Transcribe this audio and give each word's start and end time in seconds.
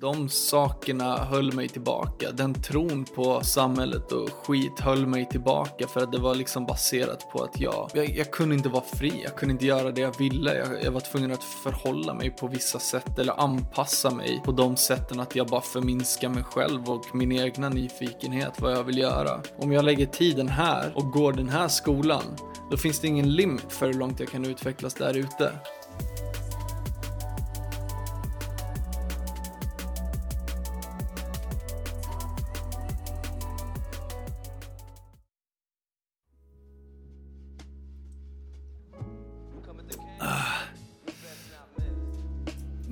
De 0.00 0.28
sakerna 0.28 1.16
höll 1.16 1.52
mig 1.52 1.68
tillbaka. 1.68 2.32
Den 2.32 2.54
tron 2.54 3.04
på 3.04 3.40
samhället 3.44 4.12
och 4.12 4.30
skit 4.30 4.80
höll 4.80 5.06
mig 5.06 5.28
tillbaka 5.28 5.86
för 5.86 6.00
att 6.00 6.12
det 6.12 6.18
var 6.18 6.34
liksom 6.34 6.66
baserat 6.66 7.30
på 7.32 7.42
att 7.42 7.60
jag, 7.60 7.90
jag, 7.94 8.10
jag 8.10 8.30
kunde 8.30 8.54
inte 8.54 8.68
vara 8.68 8.84
fri. 8.84 9.20
Jag 9.24 9.36
kunde 9.36 9.52
inte 9.52 9.66
göra 9.66 9.90
det 9.90 10.00
jag 10.00 10.18
ville. 10.18 10.54
Jag, 10.54 10.84
jag 10.84 10.92
var 10.92 11.00
tvungen 11.00 11.32
att 11.32 11.44
förhålla 11.44 12.14
mig 12.14 12.30
på 12.30 12.46
vissa 12.46 12.78
sätt 12.78 13.18
eller 13.18 13.40
anpassa 13.40 14.10
mig 14.10 14.42
på 14.44 14.52
de 14.52 14.76
sätten 14.76 15.20
att 15.20 15.36
jag 15.36 15.46
bara 15.46 15.60
förminskar 15.60 16.28
mig 16.28 16.44
själv 16.44 16.90
och 16.90 17.14
min 17.14 17.32
egna 17.32 17.68
nyfikenhet 17.68 18.60
vad 18.60 18.72
jag 18.72 18.84
vill 18.84 18.98
göra. 18.98 19.40
Om 19.58 19.72
jag 19.72 19.84
lägger 19.84 20.06
tiden 20.06 20.48
här 20.48 20.92
och 20.94 21.10
går 21.12 21.32
den 21.32 21.48
här 21.48 21.68
skolan, 21.68 22.24
då 22.70 22.76
finns 22.76 23.00
det 23.00 23.08
ingen 23.08 23.32
limit 23.32 23.72
för 23.72 23.86
hur 23.86 23.94
långt 23.94 24.20
jag 24.20 24.28
kan 24.28 24.44
utvecklas 24.44 24.94
där 24.94 25.16
ute. 25.16 25.52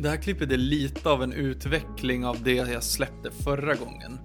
Det 0.01 0.09
här 0.09 0.17
klippet 0.17 0.53
är 0.53 0.57
lite 0.57 1.09
av 1.09 1.23
en 1.23 1.33
utveckling 1.33 2.27
av 2.27 2.43
det 2.43 2.55
jag 2.55 2.83
släppte 2.83 3.31
förra 3.31 3.75
gången. 3.75 4.19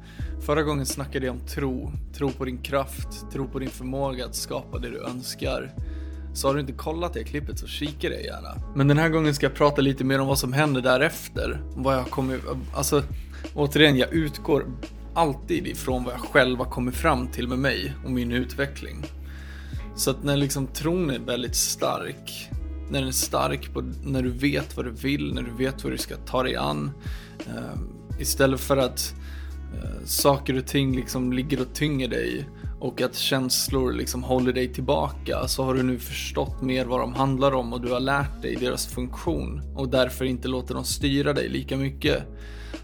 Förra 0.45 0.63
gången 0.63 0.85
snackade 0.85 1.25
jag 1.25 1.35
om 1.35 1.47
tro. 1.47 1.91
Tro 2.17 2.29
på 2.29 2.45
din 2.45 2.57
kraft, 2.57 3.31
tro 3.31 3.47
på 3.47 3.59
din 3.59 3.69
förmåga 3.69 4.25
att 4.25 4.35
skapa 4.35 4.79
det 4.79 4.89
du 4.89 5.03
önskar. 5.03 5.73
Så 6.33 6.47
har 6.47 6.53
du 6.53 6.61
inte 6.61 6.73
kollat 6.73 7.13
det 7.13 7.23
klippet 7.23 7.59
så 7.59 7.67
kika 7.67 8.09
det 8.09 8.21
gärna. 8.21 8.55
Men 8.75 8.87
den 8.87 8.97
här 8.97 9.09
gången 9.09 9.35
ska 9.35 9.45
jag 9.45 9.55
prata 9.55 9.81
lite 9.81 10.03
mer 10.03 10.19
om 10.19 10.27
vad 10.27 10.39
som 10.39 10.53
händer 10.53 10.81
därefter. 10.81 11.61
Vad 11.75 11.95
jag 11.95 12.05
kommer, 12.05 12.39
alltså 12.75 13.03
återigen, 13.53 13.97
jag 13.97 14.13
utgår 14.13 14.65
alltid 15.13 15.67
ifrån 15.67 16.03
vad 16.03 16.13
jag 16.13 16.21
själv 16.21 16.57
har 16.57 16.65
kommit 16.65 16.95
fram 16.95 17.27
till 17.27 17.47
med 17.47 17.59
mig 17.59 17.93
och 18.05 18.11
min 18.11 18.31
utveckling. 18.31 19.05
Så 19.95 20.11
att 20.11 20.23
när 20.23 20.37
liksom 20.37 20.67
tron 20.67 21.09
är 21.09 21.19
väldigt 21.19 21.55
stark 21.55 22.49
när 22.89 22.99
den 22.99 23.07
är 23.07 23.11
stark, 23.11 23.73
på, 23.73 23.81
när 24.03 24.21
du 24.21 24.29
vet 24.29 24.77
vad 24.77 24.85
du 24.85 24.91
vill, 24.91 25.33
när 25.33 25.41
du 25.41 25.51
vet 25.51 25.83
vad 25.83 25.93
du 25.93 25.97
ska 25.97 26.15
ta 26.15 26.43
dig 26.43 26.55
an. 26.55 26.91
Uh, 27.47 27.81
istället 28.19 28.59
för 28.59 28.77
att 28.77 29.15
uh, 29.73 30.05
saker 30.05 30.57
och 30.57 30.67
ting 30.67 30.95
liksom 30.95 31.33
ligger 31.33 31.61
och 31.61 31.73
tynger 31.73 32.07
dig 32.07 32.47
och 32.83 33.01
att 33.01 33.15
känslor 33.15 33.93
liksom 33.93 34.23
håller 34.23 34.53
dig 34.53 34.73
tillbaka 34.73 35.47
så 35.47 35.63
har 35.63 35.73
du 35.73 35.83
nu 35.83 35.99
förstått 35.99 36.61
mer 36.61 36.85
vad 36.85 36.99
de 36.99 37.13
handlar 37.13 37.51
om 37.51 37.73
och 37.73 37.81
du 37.81 37.91
har 37.91 37.99
lärt 37.99 38.41
dig 38.41 38.55
deras 38.55 38.87
funktion 38.87 39.61
och 39.75 39.89
därför 39.89 40.25
inte 40.25 40.47
låter 40.47 40.73
dem 40.73 40.83
styra 40.83 41.33
dig 41.33 41.49
lika 41.49 41.77
mycket. 41.77 42.23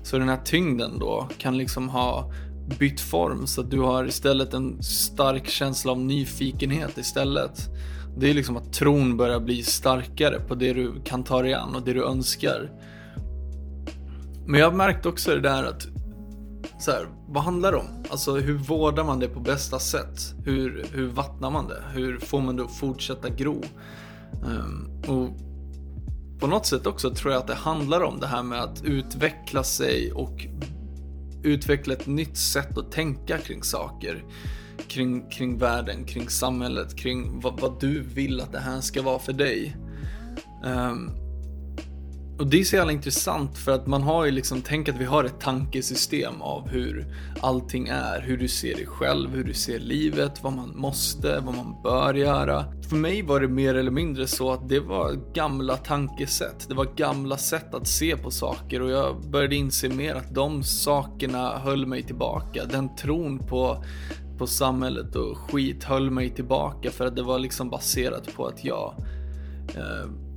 Så 0.04 0.18
den 0.18 0.30
här 0.30 0.40
tyngden 0.46 1.00
då 1.00 1.30
kan 1.38 1.58
liksom 1.58 1.90
ha 1.90 2.32
bytt 2.80 3.02
form 3.02 3.48
så 3.48 3.62
att 3.62 3.72
du 3.72 3.80
har 3.80 4.06
istället 4.06 4.54
en 4.54 4.84
stark 4.84 5.48
känsla 5.48 5.92
av 5.92 6.00
nyfikenhet 6.00 6.98
istället. 6.98 7.70
Det 8.18 8.30
är 8.30 8.34
liksom 8.34 8.58
att 8.58 8.74
tron 8.74 9.18
börjar 9.18 9.40
bli 9.40 9.64
starkare 9.64 10.40
på 10.40 10.56
det 10.56 10.74
du 10.74 11.02
kan 11.04 11.24
ta 11.24 11.42
dig 11.42 11.54
an 11.54 11.76
och 11.76 11.82
det 11.82 11.94
du 11.94 12.04
önskar. 12.04 12.72
Men 14.46 14.60
jag 14.60 14.72
har 14.72 14.78
märkt 14.78 15.06
också 15.06 15.32
det 15.32 15.42
där 15.42 15.64
att 15.64 15.88
så 16.80 16.92
här, 16.92 17.08
vad 17.28 17.44
handlar 17.44 17.72
det 17.72 17.78
om? 17.78 18.06
Alltså 18.10 18.36
hur 18.36 18.58
vårdar 18.58 19.04
man 19.04 19.20
det 19.20 19.28
på 19.28 19.40
bästa 19.40 19.80
sätt? 19.80 20.34
Hur, 20.46 20.86
hur 20.94 21.08
vattnar 21.08 21.52
man 21.52 21.68
det? 21.68 21.84
Hur 21.94 22.20
får 22.20 22.42
man 22.42 22.56
det 22.56 22.64
att 22.64 22.76
fortsätta 22.76 23.30
gro? 23.30 23.64
Um, 24.44 24.90
och 25.08 25.30
på 26.40 26.48
något 26.48 26.66
sätt 26.66 26.88
också 26.88 27.14
tror 27.14 27.34
jag 27.34 27.40
att 27.40 27.48
det 27.48 27.56
handlar 27.56 28.02
om 28.02 28.20
det 28.20 28.28
här 28.28 28.44
med 28.44 28.64
att 28.64 28.84
utveckla 28.84 29.64
sig 29.64 30.12
och 30.12 30.48
utveckla 31.44 31.94
ett 31.94 32.08
nytt 32.08 32.38
sätt 32.38 32.78
att 32.78 32.92
tänka 32.92 33.38
kring 33.38 33.64
saker 33.64 34.24
kring, 34.88 35.30
kring 35.30 35.58
världen, 35.58 36.06
kring 36.06 36.30
samhället, 36.30 36.96
kring 36.96 37.40
vad, 37.40 37.60
vad 37.60 37.80
du 37.80 38.02
vill 38.02 38.42
att 38.42 38.52
det 38.52 38.60
här 38.60 38.82
ska 38.82 39.02
vara 39.02 39.20
för 39.20 39.34
dig. 39.34 39.78
Um, 40.64 41.12
och 42.40 42.48
det 42.48 42.60
är 42.60 42.64
så 42.64 42.76
jävla 42.76 42.92
intressant 42.92 43.58
för 43.58 43.72
att 43.72 43.88
man 43.88 44.04
har 44.04 44.26
ju 44.26 44.32
liksom, 44.32 44.62
tänk 44.62 44.90
att 44.90 44.96
vi 44.96 45.06
har 45.06 45.24
ett 45.24 45.40
tankesystem 45.40 46.42
av 46.42 46.68
hur 46.68 47.06
allting 47.42 47.88
är, 47.88 48.22
hur 48.22 48.38
du 48.38 48.48
ser 48.48 48.76
dig 48.76 48.86
själv, 48.86 49.30
hur 49.30 49.44
du 49.44 49.54
ser 49.54 49.80
livet, 49.80 50.44
vad 50.44 50.54
man 50.54 50.72
måste, 50.76 51.40
vad 51.40 51.56
man 51.56 51.82
bör 51.84 52.14
göra. 52.14 52.66
För 52.90 52.96
mig 52.96 53.22
var 53.22 53.40
det 53.40 53.48
mer 53.48 53.76
eller 53.76 53.92
mindre 53.92 54.28
så 54.28 54.52
att 54.52 54.70
det 54.70 54.80
var 54.80 55.34
gamla 55.34 55.78
tankesätt, 55.78 56.68
det 56.68 56.74
var 56.74 56.88
gamla 56.96 57.38
sätt 57.38 57.74
att 57.74 57.88
se 57.88 58.18
på 58.18 58.32
saker 58.32 58.82
och 58.82 58.90
jag 58.90 59.30
började 59.32 59.56
inse 59.56 59.90
mer 59.90 60.16
att 60.16 60.36
de 60.36 60.64
sakerna 60.64 61.58
höll 61.58 61.86
mig 61.86 62.04
tillbaka. 62.04 62.66
Den 62.66 62.96
tron 62.96 63.40
på 63.40 63.84
på 64.38 64.48
samhället 64.48 65.16
och 65.16 65.38
skit 65.38 65.84
höll 65.84 66.12
mig 66.12 66.30
tillbaka 66.30 66.92
för 66.92 67.06
att 67.06 67.16
det 67.16 67.24
var 67.24 67.40
liksom 67.40 67.70
baserat 67.70 68.36
på 68.36 68.46
att 68.46 68.64
jag 68.64 68.94
eh, 69.76 70.29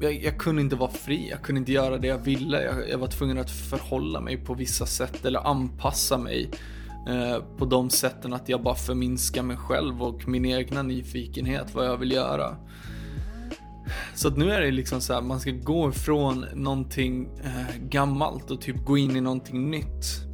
jag, 0.00 0.24
jag, 0.24 0.38
kunde 0.38 0.62
inte 0.62 0.76
vara 0.76 0.90
fri, 0.90 1.28
jag 1.30 1.42
kunde 1.42 1.58
inte 1.58 1.72
göra 1.72 1.98
det 1.98 2.08
jag 2.08 2.18
ville. 2.18 2.62
Jag, 2.62 2.88
jag 2.88 2.98
var 2.98 3.08
tvungen 3.08 3.38
att 3.38 3.50
förhålla 3.50 4.20
mig 4.20 4.36
på 4.36 4.54
vissa 4.54 4.86
sätt 4.86 5.24
eller 5.24 5.46
anpassa 5.46 6.18
mig 6.18 6.50
eh, 7.08 7.42
på 7.58 7.64
de 7.64 7.90
sätten 7.90 8.32
att 8.32 8.48
jag 8.48 8.62
bara 8.62 8.74
förminskar 8.74 9.42
mig 9.42 9.56
själv 9.56 10.02
och 10.02 10.28
min 10.28 10.44
egna 10.44 10.82
nyfikenhet, 10.82 11.74
vad 11.74 11.86
jag 11.86 11.96
vill 11.96 12.12
göra. 12.12 12.56
Så 14.14 14.28
att 14.28 14.36
nu 14.36 14.52
är 14.52 14.60
det 14.60 14.70
liksom 14.70 15.00
så 15.00 15.12
här, 15.12 15.22
man 15.22 15.40
ska 15.40 15.50
gå 15.50 15.88
ifrån 15.88 16.46
någonting 16.54 17.28
eh, 17.44 17.76
gammalt 17.88 18.50
och 18.50 18.60
typ 18.60 18.84
gå 18.84 18.98
in 18.98 19.16
i 19.16 19.20
någonting 19.20 19.70
nytt. 19.70 20.28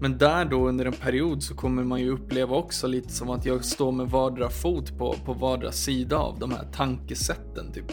Men 0.00 0.18
där 0.18 0.44
då 0.44 0.68
under 0.68 0.84
en 0.84 0.92
period 0.92 1.42
så 1.42 1.54
kommer 1.54 1.84
man 1.84 2.00
ju 2.00 2.10
uppleva 2.10 2.56
också 2.56 2.86
lite 2.86 3.12
som 3.12 3.30
att 3.30 3.46
jag 3.46 3.64
står 3.64 3.92
med 3.92 4.10
vardera 4.10 4.50
fot 4.50 4.98
på, 4.98 5.14
på 5.24 5.32
vardera 5.32 5.72
sida 5.72 6.16
av 6.16 6.38
de 6.38 6.50
här 6.50 6.66
tankesätten 6.72 7.72
typ. 7.72 7.92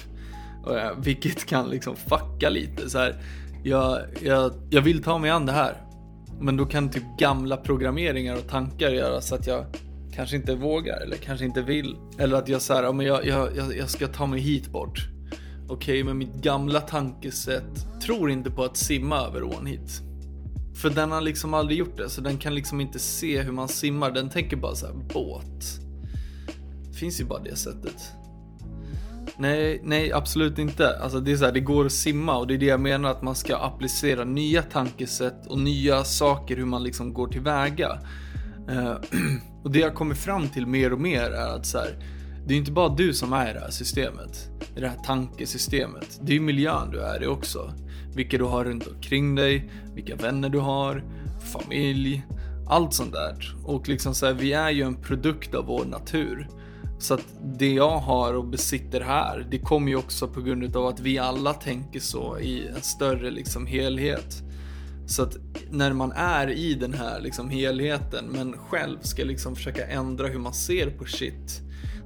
Vilket 0.98 1.46
kan 1.46 1.70
liksom 1.70 1.96
fucka 1.96 2.50
lite 2.50 2.90
så 2.90 2.98
här. 2.98 3.16
Jag, 3.64 4.00
jag, 4.22 4.52
jag 4.70 4.82
vill 4.82 5.04
ta 5.04 5.18
mig 5.18 5.30
an 5.30 5.46
det 5.46 5.52
här. 5.52 5.78
Men 6.40 6.58
då 6.58 6.66
kan 6.66 6.90
typ 6.90 7.04
gamla 7.20 7.58
programmeringar 7.58 8.36
och 8.36 8.48
tankar 8.48 8.90
göra 8.90 9.22
så 9.22 9.36
att 9.36 9.48
jag 9.48 9.66
kanske 10.16 10.36
inte 10.36 10.56
vågar 10.56 11.02
eller 11.02 11.16
kanske 11.16 11.46
inte 11.46 11.62
vill. 11.62 11.96
Eller 12.18 12.38
att 12.38 12.48
jag 12.48 12.62
säger, 12.62 12.84
ja, 12.84 12.92
men 12.92 13.06
jag, 13.06 13.28
jag, 13.28 13.50
jag 13.78 13.90
ska 13.90 14.08
ta 14.08 14.26
mig 14.26 14.40
hit 14.40 14.72
bort. 14.72 15.08
Okej, 15.70 15.94
okay, 15.94 16.04
men 16.04 16.18
mitt 16.18 16.36
gamla 16.36 16.82
tankesätt 16.82 18.02
tror 18.02 18.32
inte 18.32 18.52
på 18.52 18.64
att 18.64 18.78
simma 18.78 19.18
över 19.18 19.44
ån 19.44 19.66
hit. 19.66 20.02
För 20.76 20.90
den 20.90 21.12
har 21.12 21.22
liksom 21.22 21.54
aldrig 21.54 21.80
gjort 21.80 21.98
det, 21.98 22.10
så 22.10 22.22
den 22.22 22.38
kan 22.38 22.56
liksom 22.56 22.82
inte 22.82 23.00
se 23.00 23.42
hur 23.42 23.52
man 23.52 23.68
simmar. 23.68 24.12
Den 24.12 24.30
tänker 24.30 24.58
bara 24.58 24.76
så 24.76 24.86
här, 24.86 24.94
båt. 25.14 25.80
Det 26.88 26.94
finns 26.94 27.22
ju 27.22 27.26
bara 27.26 27.40
det 27.40 27.56
sättet. 27.56 28.12
Nej, 29.40 29.82
nej 29.84 30.12
absolut 30.12 30.60
inte. 30.60 31.00
Alltså 31.00 31.20
det 31.20 31.32
är 31.32 31.38
så 31.38 31.46
här, 31.46 31.52
det 31.52 31.60
går 31.60 31.86
att 31.86 31.92
simma 31.92 32.38
och 32.38 32.48
det 32.48 32.54
är 32.54 32.58
det 32.58 32.66
jag 32.66 32.80
menar 32.80 33.12
att 33.12 33.22
man 33.22 33.36
ska 33.36 33.58
applicera 33.58 34.24
nya 34.24 34.62
tankesätt 34.62 35.48
och 35.48 35.60
nya 35.60 36.04
saker 36.04 36.58
hur 36.58 36.66
man 36.66 36.84
liksom 36.84 37.14
går 37.14 37.28
tillväga. 37.28 38.00
Uh, 38.70 38.96
och 39.64 39.72
det 39.72 39.80
jag 39.80 39.96
kommer 39.96 40.16
fram 40.16 40.50
till 40.50 40.68
mer 40.68 40.94
och 40.94 41.02
mer 41.02 41.32
är 41.32 41.56
att 41.56 41.66
så 41.66 41.78
här, 41.78 42.04
det 42.48 42.54
är 42.54 42.58
inte 42.58 42.72
bara 42.72 42.90
du 42.90 43.14
som 43.14 43.34
är 43.34 43.50
i 43.50 43.54
det 43.54 43.60
här 43.60 43.72
systemet, 43.72 44.50
i 44.76 44.80
det 44.80 44.88
här 44.88 45.00
tankesystemet. 45.06 46.20
Det 46.22 46.36
är 46.36 46.40
miljön 46.40 46.92
du 46.92 47.02
är 47.02 47.24
i 47.24 47.28
också. 47.28 47.74
Vilka 48.16 48.38
du 48.38 48.44
har 48.44 48.66
runt 48.66 48.88
omkring 48.88 49.36
dig, 49.36 49.72
vilka 49.94 50.16
vänner 50.16 50.50
du 50.50 50.60
har, 50.60 51.04
familj, 51.54 52.26
allt 52.70 52.94
sånt 52.94 53.14
där. 53.14 53.56
Och 53.66 53.88
liksom 53.88 54.16
så 54.16 54.26
här, 54.26 54.34
vi 54.34 54.54
är 54.54 54.70
ju 54.70 54.84
en 54.84 54.96
produkt 54.96 55.56
av 55.56 55.66
vår 55.66 55.86
natur. 55.86 56.48
Så 57.00 57.14
att 57.14 57.26
det 57.58 57.74
jag 57.74 57.98
har 57.98 58.34
och 58.34 58.46
besitter 58.46 59.02
här, 59.02 59.48
det 59.52 59.60
kommer 59.60 59.90
ju 59.90 59.96
också 59.96 60.28
på 60.28 60.42
grund 60.42 60.76
av 60.76 60.88
att 60.88 61.00
vi 61.00 61.18
alla 61.18 61.54
tänker 61.54 62.00
så 62.00 62.40
i 62.40 62.68
en 62.68 62.82
större 62.82 63.32
liksom 63.32 63.66
helhet. 63.66 64.44
Så 65.08 65.24
att 65.24 65.38
när 65.72 65.94
man 65.94 66.12
är 66.12 66.50
i 66.50 66.74
den 66.74 66.94
här 66.94 67.22
liksom 67.22 67.50
helheten 67.50 68.26
men 68.26 68.58
själv 68.58 68.98
ska 69.02 69.24
liksom 69.24 69.56
försöka 69.56 69.88
ändra 69.88 70.28
hur 70.28 70.40
man 70.40 70.54
ser 70.54 70.90
på 70.90 71.06
shit 71.06 71.62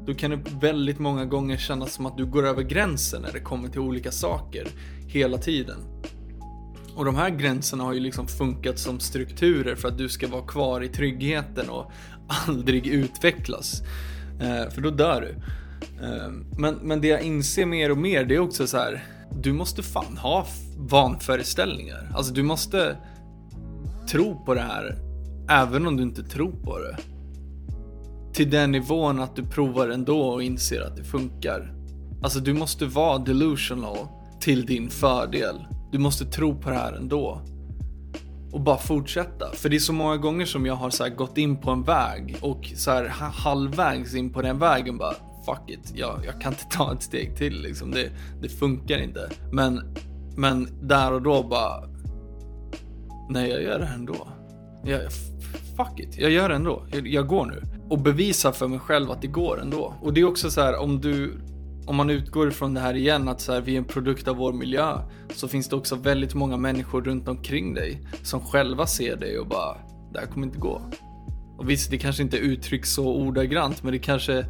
då 0.05 0.13
kan 0.13 0.31
det 0.31 0.39
väldigt 0.61 0.99
många 0.99 1.25
gånger 1.25 1.57
kännas 1.57 1.93
som 1.93 2.05
att 2.05 2.17
du 2.17 2.25
går 2.25 2.47
över 2.47 2.63
gränsen 2.63 3.21
när 3.21 3.31
det 3.31 3.39
kommer 3.39 3.69
till 3.69 3.79
olika 3.79 4.11
saker 4.11 4.67
hela 5.07 5.37
tiden. 5.37 5.77
Och 6.95 7.05
de 7.05 7.15
här 7.15 7.29
gränserna 7.29 7.83
har 7.83 7.93
ju 7.93 7.99
liksom 7.99 8.27
funkat 8.27 8.79
som 8.79 8.99
strukturer 8.99 9.75
för 9.75 9.87
att 9.87 9.97
du 9.97 10.09
ska 10.09 10.27
vara 10.27 10.47
kvar 10.47 10.81
i 10.81 10.87
tryggheten 10.87 11.69
och 11.69 11.91
aldrig 12.47 12.87
utvecklas. 12.87 13.81
Eh, 14.39 14.69
för 14.69 14.81
då 14.81 14.89
dör 14.89 15.21
du. 15.21 15.35
Eh, 16.05 16.29
men, 16.57 16.75
men 16.75 17.01
det 17.01 17.07
jag 17.07 17.21
inser 17.21 17.65
mer 17.65 17.91
och 17.91 17.97
mer 17.97 18.25
det 18.25 18.35
är 18.35 18.39
också 18.39 18.67
så 18.67 18.77
här. 18.77 19.03
Du 19.41 19.53
måste 19.53 19.83
fan 19.83 20.17
ha 20.17 20.45
vanföreställningar. 20.77 22.11
Alltså 22.15 22.33
du 22.33 22.43
måste 22.43 22.97
tro 24.07 24.45
på 24.45 24.53
det 24.53 24.61
här 24.61 24.97
även 25.49 25.87
om 25.87 25.97
du 25.97 26.03
inte 26.03 26.23
tror 26.23 26.51
på 26.51 26.79
det 26.79 26.97
till 28.33 28.49
den 28.49 28.71
nivån 28.71 29.19
att 29.19 29.35
du 29.35 29.43
provar 29.43 29.89
ändå 29.89 30.21
och 30.21 30.43
inser 30.43 30.81
att 30.81 30.97
det 30.97 31.03
funkar. 31.03 31.73
Alltså 32.23 32.39
du 32.39 32.53
måste 32.53 32.85
vara 32.85 33.17
delusional 33.17 33.97
till 34.39 34.65
din 34.65 34.89
fördel. 34.89 35.55
Du 35.91 35.99
måste 35.99 36.25
tro 36.25 36.55
på 36.55 36.69
det 36.69 36.75
här 36.75 36.93
ändå. 36.93 37.41
Och 38.53 38.61
bara 38.61 38.77
fortsätta. 38.77 39.51
För 39.53 39.69
det 39.69 39.75
är 39.75 39.79
så 39.79 39.93
många 39.93 40.17
gånger 40.17 40.45
som 40.45 40.65
jag 40.65 40.75
har 40.75 40.89
så 40.89 41.09
gått 41.09 41.37
in 41.37 41.61
på 41.61 41.71
en 41.71 41.83
väg 41.83 42.37
och 42.41 42.71
så 42.75 42.91
här 42.91 43.05
halvvägs 43.33 44.15
in 44.15 44.33
på 44.33 44.41
den 44.41 44.59
vägen 44.59 44.97
bara 44.97 45.13
fuck 45.45 45.69
it, 45.69 45.91
jag, 45.95 46.25
jag 46.25 46.41
kan 46.41 46.51
inte 46.51 46.65
ta 46.65 46.93
ett 46.93 47.03
steg 47.03 47.37
till 47.37 47.61
liksom. 47.61 47.91
Det, 47.91 48.11
det 48.41 48.49
funkar 48.49 48.97
inte. 48.97 49.29
Men, 49.51 49.95
men 50.35 50.67
där 50.81 51.13
och 51.13 51.21
då 51.21 51.43
bara 51.43 51.83
nej 53.29 53.49
jag 53.49 53.63
gör 53.63 53.79
det 53.79 53.85
ändå. 53.85 54.27
Jag, 54.83 55.01
fuck 55.77 55.99
it, 55.99 56.17
jag 56.17 56.31
gör 56.31 56.49
det 56.49 56.55
ändå. 56.55 56.85
Jag, 56.91 57.07
jag 57.07 57.27
går 57.27 57.45
nu. 57.45 57.63
Och 57.89 57.99
bevisa 57.99 58.51
för 58.51 58.67
mig 58.67 58.79
själv 58.79 59.11
att 59.11 59.21
det 59.21 59.27
går 59.27 59.61
ändå. 59.61 59.93
Och 60.01 60.13
det 60.13 60.21
är 60.21 60.25
också 60.25 60.51
så 60.51 60.61
här 60.61 60.77
om 60.77 61.01
du 61.01 61.39
om 61.85 61.95
man 61.95 62.09
utgår 62.09 62.47
ifrån 62.47 62.73
det 62.73 62.79
här 62.79 62.93
igen 62.93 63.27
att 63.27 63.41
så 63.41 63.53
här, 63.53 63.61
vi 63.61 63.73
är 63.73 63.77
en 63.77 63.85
produkt 63.85 64.27
av 64.27 64.35
vår 64.35 64.53
miljö 64.53 64.99
så 65.35 65.47
finns 65.47 65.69
det 65.69 65.75
också 65.75 65.95
väldigt 65.95 66.33
många 66.33 66.57
människor 66.57 67.01
runt 67.01 67.27
omkring 67.27 67.73
dig 67.73 68.07
som 68.23 68.39
själva 68.39 68.87
ser 68.87 69.15
dig 69.15 69.39
och 69.39 69.47
bara 69.47 69.77
det 70.13 70.19
här 70.19 70.27
kommer 70.27 70.47
inte 70.47 70.59
gå. 70.59 70.81
Och 71.57 71.69
visst, 71.69 71.91
det 71.91 71.97
kanske 71.97 72.23
inte 72.23 72.37
uttrycks 72.37 72.93
så 72.93 73.07
ordagrant 73.07 73.83
men 73.83 73.91
det 73.91 73.99
kanske 73.99 74.45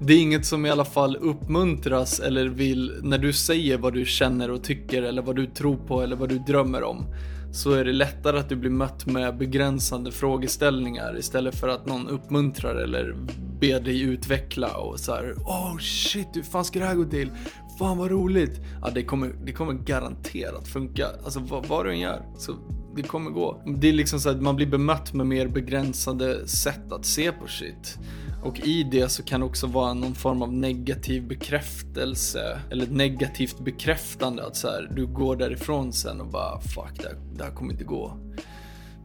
det 0.00 0.14
är 0.14 0.18
inget 0.18 0.46
som 0.46 0.66
i 0.66 0.70
alla 0.70 0.84
fall 0.84 1.16
uppmuntras 1.16 2.20
eller 2.20 2.46
vill 2.46 2.92
när 3.02 3.18
du 3.18 3.32
säger 3.32 3.78
vad 3.78 3.92
du 3.92 4.04
känner 4.04 4.50
och 4.50 4.64
tycker 4.64 5.02
eller 5.02 5.22
vad 5.22 5.36
du 5.36 5.46
tror 5.46 5.76
på 5.76 6.02
eller 6.02 6.16
vad 6.16 6.28
du 6.28 6.38
drömmer 6.38 6.82
om 6.82 7.06
så 7.52 7.72
är 7.72 7.84
det 7.84 7.92
lättare 7.92 8.38
att 8.38 8.48
du 8.48 8.56
blir 8.56 8.70
mött 8.70 9.06
med 9.06 9.38
begränsande 9.38 10.12
frågeställningar 10.12 11.18
istället 11.18 11.54
för 11.54 11.68
att 11.68 11.86
någon 11.86 12.08
uppmuntrar 12.08 12.74
eller 12.74 13.16
ber 13.64 13.80
dig 13.80 14.00
utveckla 14.00 14.76
och 14.76 15.00
så 15.00 15.12
här, 15.12 15.34
Oh 15.38 15.78
shit, 15.78 16.28
hur 16.32 16.42
fan 16.42 16.64
ska 16.64 16.78
det 16.78 16.86
här 16.86 16.94
gå 16.94 17.04
till? 17.04 17.32
Fan 17.78 17.98
vad 17.98 18.10
roligt! 18.10 18.60
Ja, 18.82 18.90
det 18.90 19.02
kommer, 19.02 19.34
det 19.44 19.52
kommer 19.52 19.72
garanterat 19.72 20.68
funka. 20.68 21.06
Alltså 21.24 21.40
vad, 21.40 21.66
vad 21.66 21.86
du 21.86 21.90
än 21.90 22.00
gör. 22.00 22.22
Så 22.38 22.52
det 22.96 23.02
kommer 23.02 23.30
gå. 23.30 23.62
Det 23.76 23.88
är 23.88 23.92
liksom 23.92 24.20
så 24.20 24.30
att 24.30 24.42
man 24.42 24.56
blir 24.56 24.66
bemött 24.66 25.12
med 25.12 25.26
mer 25.26 25.48
begränsade 25.48 26.48
sätt 26.48 26.92
att 26.92 27.04
se 27.04 27.32
på 27.32 27.46
shit. 27.46 27.98
Och 28.44 28.60
i 28.60 28.82
det 28.82 29.08
så 29.08 29.22
kan 29.22 29.40
det 29.40 29.46
också 29.46 29.66
vara 29.66 29.94
någon 29.94 30.14
form 30.14 30.42
av 30.42 30.52
negativ 30.52 31.28
bekräftelse 31.28 32.60
eller 32.70 32.86
negativt 32.86 33.60
bekräftande 33.64 34.46
att 34.46 34.56
så 34.56 34.68
här, 34.68 34.90
du 34.96 35.06
går 35.06 35.36
därifrån 35.36 35.92
sen 35.92 36.20
och 36.20 36.26
bara 36.26 36.60
fuck 36.60 37.02
det 37.02 37.08
här, 37.08 37.16
det 37.34 37.44
här 37.44 37.50
kommer 37.50 37.72
inte 37.72 37.84
gå. 37.84 38.18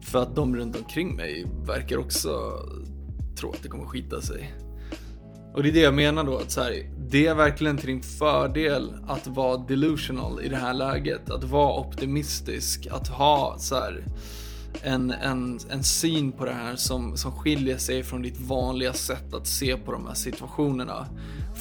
För 0.02 0.22
att 0.22 0.36
de 0.36 0.56
runt 0.56 0.76
omkring 0.76 1.16
mig 1.16 1.46
verkar 1.66 1.98
också 1.98 2.30
tro 3.40 3.50
att 3.50 3.62
det 3.62 3.68
kommer 3.68 3.84
skita 3.84 4.20
sig. 4.20 4.54
Och 5.54 5.62
det 5.62 5.68
är 5.68 5.72
det 5.72 5.80
jag 5.80 5.94
menar 5.94 6.24
då 6.24 6.36
att 6.36 6.50
så 6.50 6.62
här, 6.62 6.90
det 7.10 7.26
är 7.26 7.34
verkligen 7.34 7.76
till 7.76 7.86
din 7.86 8.02
fördel 8.02 8.92
att 9.08 9.26
vara 9.26 9.56
delusional 9.56 10.40
i 10.44 10.48
det 10.48 10.56
här 10.56 10.74
läget. 10.74 11.30
Att 11.30 11.44
vara 11.44 11.80
optimistisk, 11.80 12.86
att 12.90 13.08
ha 13.08 13.56
så 13.58 13.74
här, 13.74 14.04
en, 14.82 15.10
en, 15.10 15.58
en 15.70 15.84
syn 15.84 16.32
på 16.32 16.44
det 16.44 16.52
här 16.52 16.76
som, 16.76 17.16
som 17.16 17.32
skiljer 17.32 17.78
sig 17.78 18.02
från 18.02 18.22
ditt 18.22 18.40
vanliga 18.40 18.92
sätt 18.92 19.34
att 19.34 19.46
se 19.46 19.76
på 19.76 19.92
de 19.92 20.06
här 20.06 20.14
situationerna. 20.14 21.06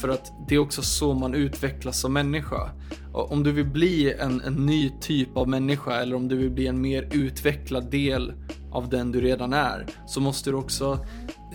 För 0.01 0.09
att 0.09 0.31
det 0.47 0.55
är 0.55 0.59
också 0.59 0.81
så 0.81 1.13
man 1.13 1.33
utvecklas 1.33 1.99
som 1.99 2.13
människa. 2.13 2.69
Och 3.13 3.31
om 3.31 3.43
du 3.43 3.51
vill 3.51 3.65
bli 3.65 4.13
en, 4.13 4.41
en 4.41 4.65
ny 4.65 4.91
typ 5.01 5.37
av 5.37 5.47
människa 5.47 6.01
eller 6.01 6.15
om 6.15 6.27
du 6.27 6.37
vill 6.37 6.51
bli 6.51 6.67
en 6.67 6.81
mer 6.81 7.09
utvecklad 7.11 7.91
del 7.91 8.33
av 8.71 8.89
den 8.89 9.11
du 9.11 9.21
redan 9.21 9.53
är 9.53 9.85
så 10.07 10.21
måste 10.21 10.49
du 10.49 10.55
också 10.55 11.05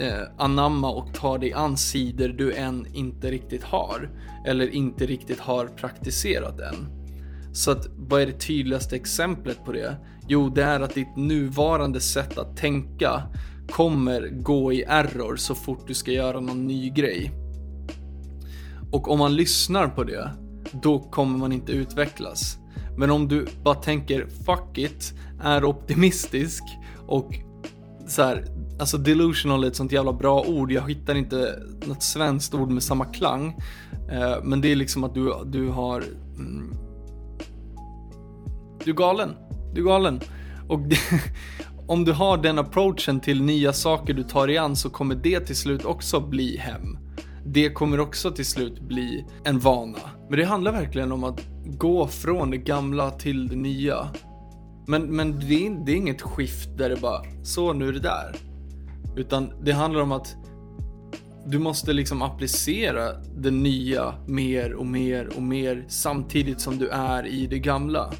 eh, 0.00 0.22
anamma 0.38 0.90
och 0.90 1.14
ta 1.14 1.38
dig 1.38 1.52
an 1.52 1.76
sidor 1.76 2.28
du 2.28 2.52
än 2.52 2.86
inte 2.94 3.30
riktigt 3.30 3.62
har 3.62 4.10
eller 4.46 4.68
inte 4.74 5.06
riktigt 5.06 5.40
har 5.40 5.66
praktiserat 5.66 6.60
än. 6.60 6.86
Så 7.52 7.70
att 7.70 7.86
vad 7.96 8.22
är 8.22 8.26
det 8.26 8.40
tydligaste 8.40 8.96
exemplet 8.96 9.64
på 9.64 9.72
det? 9.72 9.96
Jo, 10.28 10.48
det 10.48 10.62
är 10.62 10.80
att 10.80 10.94
ditt 10.94 11.16
nuvarande 11.16 12.00
sätt 12.00 12.38
att 12.38 12.56
tänka 12.56 13.22
kommer 13.70 14.28
gå 14.28 14.72
i 14.72 14.82
error 14.82 15.36
så 15.36 15.54
fort 15.54 15.86
du 15.86 15.94
ska 15.94 16.12
göra 16.12 16.40
någon 16.40 16.66
ny 16.66 16.90
grej. 16.90 17.32
Och 18.92 19.10
om 19.10 19.18
man 19.18 19.36
lyssnar 19.36 19.88
på 19.88 20.04
det, 20.04 20.30
då 20.72 20.98
kommer 20.98 21.38
man 21.38 21.52
inte 21.52 21.72
utvecklas. 21.72 22.58
Men 22.96 23.10
om 23.10 23.28
du 23.28 23.46
bara 23.62 23.74
tänker 23.74 24.26
fuck 24.26 24.78
it, 24.78 25.14
är 25.42 25.64
optimistisk 25.64 26.62
och 27.06 27.34
så 28.06 28.22
här, 28.22 28.46
alltså 28.78 28.98
delusional 28.98 29.64
är 29.64 29.68
ett 29.68 29.76
sånt 29.76 29.92
jävla 29.92 30.12
bra 30.12 30.42
ord. 30.42 30.72
Jag 30.72 30.88
hittar 30.88 31.14
inte 31.14 31.58
något 31.86 32.02
svenskt 32.02 32.54
ord 32.54 32.70
med 32.70 32.82
samma 32.82 33.04
klang. 33.04 33.56
Eh, 34.10 34.36
men 34.42 34.60
det 34.60 34.72
är 34.72 34.76
liksom 34.76 35.04
att 35.04 35.14
du, 35.14 35.34
du 35.46 35.68
har 35.68 36.04
mm, 36.36 36.74
du 38.84 38.90
är 38.90 38.94
galen. 38.94 39.30
Du 39.74 39.80
är 39.80 39.84
galen. 39.84 40.20
Och 40.68 40.80
det, 40.80 40.98
om 41.86 42.04
du 42.04 42.12
har 42.12 42.36
den 42.36 42.58
approachen 42.58 43.20
till 43.20 43.42
nya 43.42 43.72
saker 43.72 44.14
du 44.14 44.22
tar 44.22 44.50
i 44.50 44.58
an 44.58 44.76
så 44.76 44.90
kommer 44.90 45.14
det 45.14 45.40
till 45.40 45.56
slut 45.56 45.84
också 45.84 46.20
bli 46.20 46.56
hem. 46.56 46.98
Det 47.46 47.70
kommer 47.70 48.00
också 48.00 48.30
till 48.30 48.46
slut 48.46 48.80
bli 48.80 49.24
en 49.44 49.58
vana. 49.58 49.98
Men 50.30 50.38
det 50.38 50.44
handlar 50.44 50.72
verkligen 50.72 51.12
om 51.12 51.24
att 51.24 51.40
gå 51.64 52.06
från 52.06 52.50
det 52.50 52.56
gamla 52.56 53.10
till 53.10 53.48
det 53.48 53.56
nya. 53.56 54.08
Men, 54.86 55.02
men 55.02 55.40
det, 55.40 55.66
är, 55.66 55.84
det 55.86 55.92
är 55.92 55.96
inget 55.96 56.22
skift 56.22 56.78
där 56.78 56.90
det 56.90 56.96
bara, 56.96 57.22
så 57.42 57.72
nu 57.72 57.88
är 57.88 57.92
det 57.92 58.00
där. 58.00 58.36
Utan 59.16 59.52
det 59.62 59.72
handlar 59.72 60.00
om 60.00 60.12
att 60.12 60.36
du 61.46 61.58
måste 61.58 61.92
liksom 61.92 62.22
applicera 62.22 63.12
det 63.36 63.50
nya 63.50 64.14
mer 64.26 64.72
och 64.72 64.86
mer 64.86 65.36
och 65.36 65.42
mer 65.42 65.84
samtidigt 65.88 66.60
som 66.60 66.78
du 66.78 66.88
är 66.88 67.26
i 67.26 67.46
det 67.46 67.58
gamla. 67.58 68.12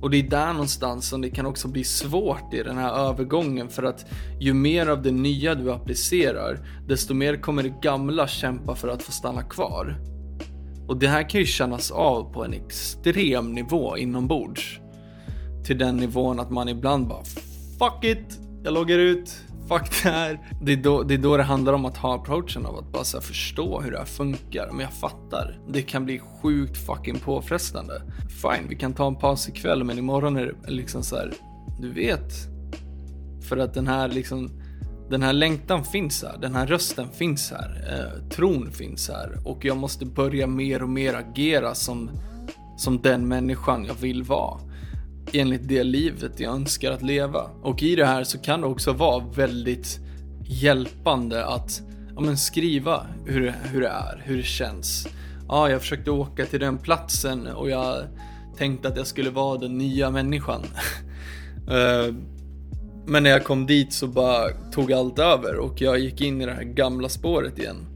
Och 0.00 0.10
det 0.10 0.16
är 0.16 0.30
där 0.30 0.52
någonstans 0.52 1.08
som 1.08 1.20
det 1.20 1.30
kan 1.30 1.46
också 1.46 1.68
bli 1.68 1.84
svårt 1.84 2.54
i 2.54 2.62
den 2.62 2.76
här 2.76 2.92
övergången 2.92 3.68
för 3.68 3.82
att 3.82 4.06
ju 4.40 4.54
mer 4.54 4.86
av 4.86 5.02
det 5.02 5.10
nya 5.10 5.54
du 5.54 5.72
applicerar, 5.72 6.58
desto 6.88 7.14
mer 7.14 7.36
kommer 7.36 7.62
det 7.62 7.74
gamla 7.82 8.28
kämpa 8.28 8.74
för 8.74 8.88
att 8.88 9.02
få 9.02 9.12
stanna 9.12 9.42
kvar. 9.42 9.96
Och 10.88 10.96
det 10.96 11.08
här 11.08 11.28
kan 11.28 11.40
ju 11.40 11.46
kännas 11.46 11.90
av 11.90 12.32
på 12.32 12.44
en 12.44 12.52
extrem 12.52 13.52
nivå 13.52 13.96
inombords. 13.96 14.80
Till 15.64 15.78
den 15.78 15.96
nivån 15.96 16.40
att 16.40 16.50
man 16.50 16.68
ibland 16.68 17.08
bara 17.08 17.24
Fuck 17.78 18.04
it! 18.04 18.40
Jag 18.64 18.74
loggar 18.74 18.98
ut, 18.98 19.42
fuck 19.68 20.02
det 20.02 20.10
här. 20.10 20.38
Det 20.62 20.72
är, 20.72 20.76
då, 20.76 21.02
det 21.02 21.14
är 21.14 21.18
då 21.18 21.36
det 21.36 21.42
handlar 21.42 21.72
om 21.72 21.84
att 21.84 21.96
ha 21.96 22.14
approachen 22.14 22.66
av 22.66 22.78
att 22.78 22.92
bara 22.92 23.04
så 23.04 23.20
förstå 23.20 23.80
hur 23.80 23.90
det 23.90 23.98
här 23.98 24.04
funkar. 24.04 24.68
Men 24.70 24.80
jag 24.80 24.92
fattar. 24.92 25.58
Det 25.68 25.82
kan 25.82 26.04
bli 26.04 26.20
sjukt 26.42 26.86
fucking 26.86 27.18
påfrestande. 27.18 28.02
Fine, 28.42 28.68
vi 28.68 28.76
kan 28.76 28.92
ta 28.92 29.06
en 29.06 29.16
paus 29.16 29.48
ikväll 29.48 29.84
men 29.84 29.98
imorgon 29.98 30.36
är 30.36 30.54
det 30.66 30.70
liksom 30.70 31.02
så 31.02 31.16
här, 31.16 31.32
du 31.80 31.92
vet. 31.92 32.32
För 33.48 33.56
att 33.56 33.74
den 33.74 33.86
här 33.86 34.08
liksom, 34.08 34.50
den 35.10 35.22
här 35.22 35.32
längtan 35.32 35.84
finns 35.84 36.22
här, 36.22 36.38
den 36.38 36.54
här 36.54 36.66
rösten 36.66 37.08
finns 37.08 37.50
här, 37.50 37.84
eh, 37.90 38.28
tron 38.28 38.72
finns 38.72 39.08
här 39.08 39.38
och 39.44 39.64
jag 39.64 39.76
måste 39.76 40.06
börja 40.06 40.46
mer 40.46 40.82
och 40.82 40.88
mer 40.88 41.14
agera 41.14 41.74
som, 41.74 42.10
som 42.76 43.02
den 43.02 43.28
människan 43.28 43.84
jag 43.84 43.94
vill 43.94 44.22
vara 44.22 44.60
enligt 45.32 45.68
det 45.68 45.84
livet 45.84 46.40
jag 46.40 46.54
önskar 46.54 46.92
att 46.92 47.02
leva. 47.02 47.50
Och 47.62 47.82
i 47.82 47.96
det 47.96 48.06
här 48.06 48.24
så 48.24 48.38
kan 48.38 48.60
det 48.60 48.66
också 48.66 48.92
vara 48.92 49.24
väldigt 49.34 50.00
hjälpande 50.44 51.46
att 51.46 51.82
ja, 52.14 52.20
men 52.20 52.36
skriva 52.36 53.06
hur, 53.24 53.54
hur 53.62 53.80
det 53.80 53.88
är, 53.88 54.22
hur 54.24 54.36
det 54.36 54.42
känns. 54.42 55.08
Ja, 55.48 55.70
jag 55.70 55.80
försökte 55.80 56.10
åka 56.10 56.46
till 56.46 56.60
den 56.60 56.78
platsen 56.78 57.46
och 57.46 57.70
jag 57.70 58.04
tänkte 58.56 58.88
att 58.88 58.96
jag 58.96 59.06
skulle 59.06 59.30
vara 59.30 59.58
den 59.58 59.78
nya 59.78 60.10
människan. 60.10 60.62
Eh, 61.70 62.14
men 63.06 63.22
när 63.22 63.30
jag 63.30 63.44
kom 63.44 63.66
dit 63.66 63.92
så 63.92 64.06
bara 64.06 64.50
tog 64.72 64.92
allt 64.92 65.18
över 65.18 65.56
och 65.56 65.80
jag 65.80 65.98
gick 65.98 66.20
in 66.20 66.42
i 66.42 66.46
det 66.46 66.52
här 66.52 66.62
gamla 66.62 67.08
spåret 67.08 67.58
igen. 67.58 67.86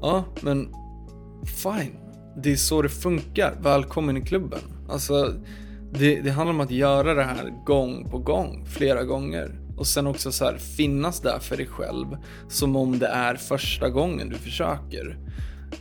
Ja, 0.00 0.24
men 0.40 0.68
fine. 1.62 1.96
Det 2.42 2.52
är 2.52 2.56
så 2.56 2.82
det 2.82 2.88
funkar. 2.88 3.58
Välkommen 3.62 4.16
i 4.16 4.20
klubben. 4.20 4.58
Alltså, 4.88 5.34
det, 5.98 6.20
det 6.20 6.30
handlar 6.30 6.54
om 6.54 6.60
att 6.60 6.70
göra 6.70 7.14
det 7.14 7.24
här 7.24 7.64
gång 7.64 8.08
på 8.10 8.18
gång, 8.18 8.66
flera 8.66 9.04
gånger. 9.04 9.60
Och 9.76 9.86
sen 9.86 10.06
också 10.06 10.32
så 10.32 10.44
här, 10.44 10.58
finnas 10.58 11.20
där 11.20 11.38
för 11.38 11.56
dig 11.56 11.66
själv 11.66 12.06
som 12.48 12.76
om 12.76 12.98
det 12.98 13.06
är 13.06 13.34
första 13.34 13.90
gången 13.90 14.28
du 14.28 14.36
försöker. 14.36 15.18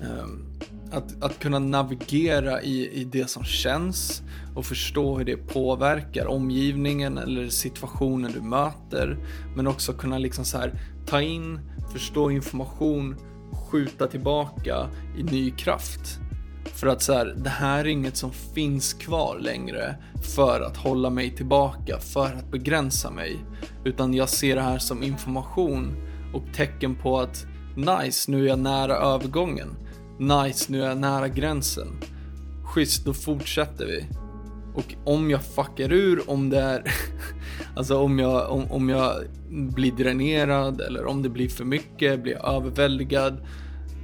Um, 0.01 0.53
att, 0.91 1.23
att 1.23 1.39
kunna 1.39 1.59
navigera 1.59 2.61
i, 2.61 3.01
i 3.01 3.03
det 3.03 3.29
som 3.29 3.43
känns 3.43 4.23
och 4.55 4.65
förstå 4.65 5.17
hur 5.17 5.25
det 5.25 5.37
påverkar 5.37 6.25
omgivningen 6.25 7.17
eller 7.17 7.49
situationen 7.49 8.31
du 8.31 8.41
möter. 8.41 9.17
Men 9.55 9.67
också 9.67 9.93
kunna 9.93 10.17
liksom 10.17 10.45
så 10.45 10.57
här, 10.57 10.79
ta 11.05 11.21
in, 11.21 11.59
förstå 11.93 12.31
information, 12.31 13.15
skjuta 13.51 14.07
tillbaka 14.07 14.89
i 15.17 15.23
ny 15.23 15.51
kraft. 15.51 16.19
För 16.65 16.87
att 16.87 17.01
så 17.01 17.13
här, 17.13 17.35
det 17.37 17.49
här 17.49 17.79
är 17.79 17.87
inget 17.87 18.17
som 18.17 18.31
finns 18.31 18.93
kvar 18.93 19.39
längre 19.39 19.95
för 20.35 20.61
att 20.61 20.77
hålla 20.77 21.09
mig 21.09 21.35
tillbaka, 21.35 21.99
för 21.99 22.25
att 22.25 22.51
begränsa 22.51 23.11
mig. 23.11 23.39
Utan 23.85 24.13
jag 24.13 24.29
ser 24.29 24.55
det 24.55 24.61
här 24.61 24.77
som 24.77 25.03
information 25.03 25.95
och 26.33 26.43
tecken 26.55 26.95
på 26.95 27.19
att 27.19 27.45
nice, 27.75 28.31
nu 28.31 28.43
är 28.43 28.47
jag 28.47 28.59
nära 28.59 28.95
övergången. 28.95 29.75
Nice, 30.19 30.71
nu 30.71 30.83
är 30.83 30.87
jag 30.87 30.97
nära 30.97 31.27
gränsen. 31.27 31.87
Schysst, 32.63 33.05
då 33.05 33.13
fortsätter 33.13 33.85
vi. 33.85 34.05
Och 34.75 34.95
om 35.05 35.29
jag 35.29 35.43
fuckar 35.43 35.93
ur, 35.93 36.29
om 36.29 36.49
det 36.49 36.59
är, 36.59 36.83
alltså 37.75 37.97
om 37.97 38.19
jag, 38.19 38.51
om, 38.51 38.71
om 38.71 38.89
jag 38.89 39.13
blir 39.49 39.91
dränerad 39.91 40.81
eller 40.81 41.05
om 41.05 41.21
det 41.21 41.29
blir 41.29 41.49
för 41.49 41.65
mycket, 41.65 42.23
blir 42.23 42.33
jag 42.33 42.55
överväldigad. 42.55 43.37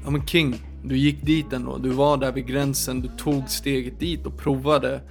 Ja 0.03 0.09
men 0.09 0.27
King, 0.27 0.55
du 0.83 0.97
gick 0.97 1.25
dit 1.25 1.53
ändå, 1.53 1.77
du 1.77 1.89
var 1.89 2.17
där 2.17 2.31
vid 2.31 2.47
gränsen, 2.47 3.01
du 3.01 3.09
tog 3.17 3.49
steget 3.49 3.99
dit 3.99 4.25
och 4.25 4.37
provade. 4.37 5.01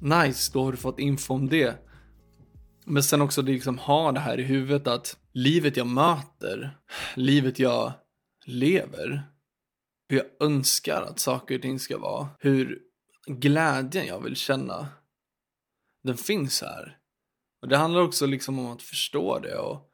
Nice, 0.00 0.50
då 0.52 0.64
har 0.64 0.72
du 0.72 0.78
fått 0.78 0.98
info 0.98 1.34
om 1.34 1.48
det. 1.48 1.84
Men 2.84 3.02
sen 3.02 3.22
också 3.22 3.42
liksom 3.42 3.78
ha 3.78 4.12
det 4.12 4.20
här 4.20 4.40
i 4.40 4.42
huvudet 4.42 4.86
att 4.86 5.16
livet 5.32 5.76
jag 5.76 5.86
möter, 5.86 6.78
livet 7.14 7.58
jag 7.58 7.92
lever, 8.46 9.22
hur 10.08 10.16
jag 10.16 10.48
önskar 10.48 11.02
att 11.02 11.18
saker 11.18 11.54
och 11.54 11.62
ting 11.62 11.78
ska 11.78 11.98
vara, 11.98 12.28
hur 12.38 12.78
glädjen 13.26 14.06
jag 14.06 14.20
vill 14.20 14.36
känna, 14.36 14.88
den 16.04 16.16
finns 16.16 16.62
här. 16.62 16.98
Och 17.62 17.68
det 17.68 17.76
handlar 17.76 18.00
också 18.00 18.26
liksom 18.26 18.58
om 18.58 18.66
att 18.66 18.82
förstå 18.82 19.38
det 19.38 19.58
och 19.58 19.90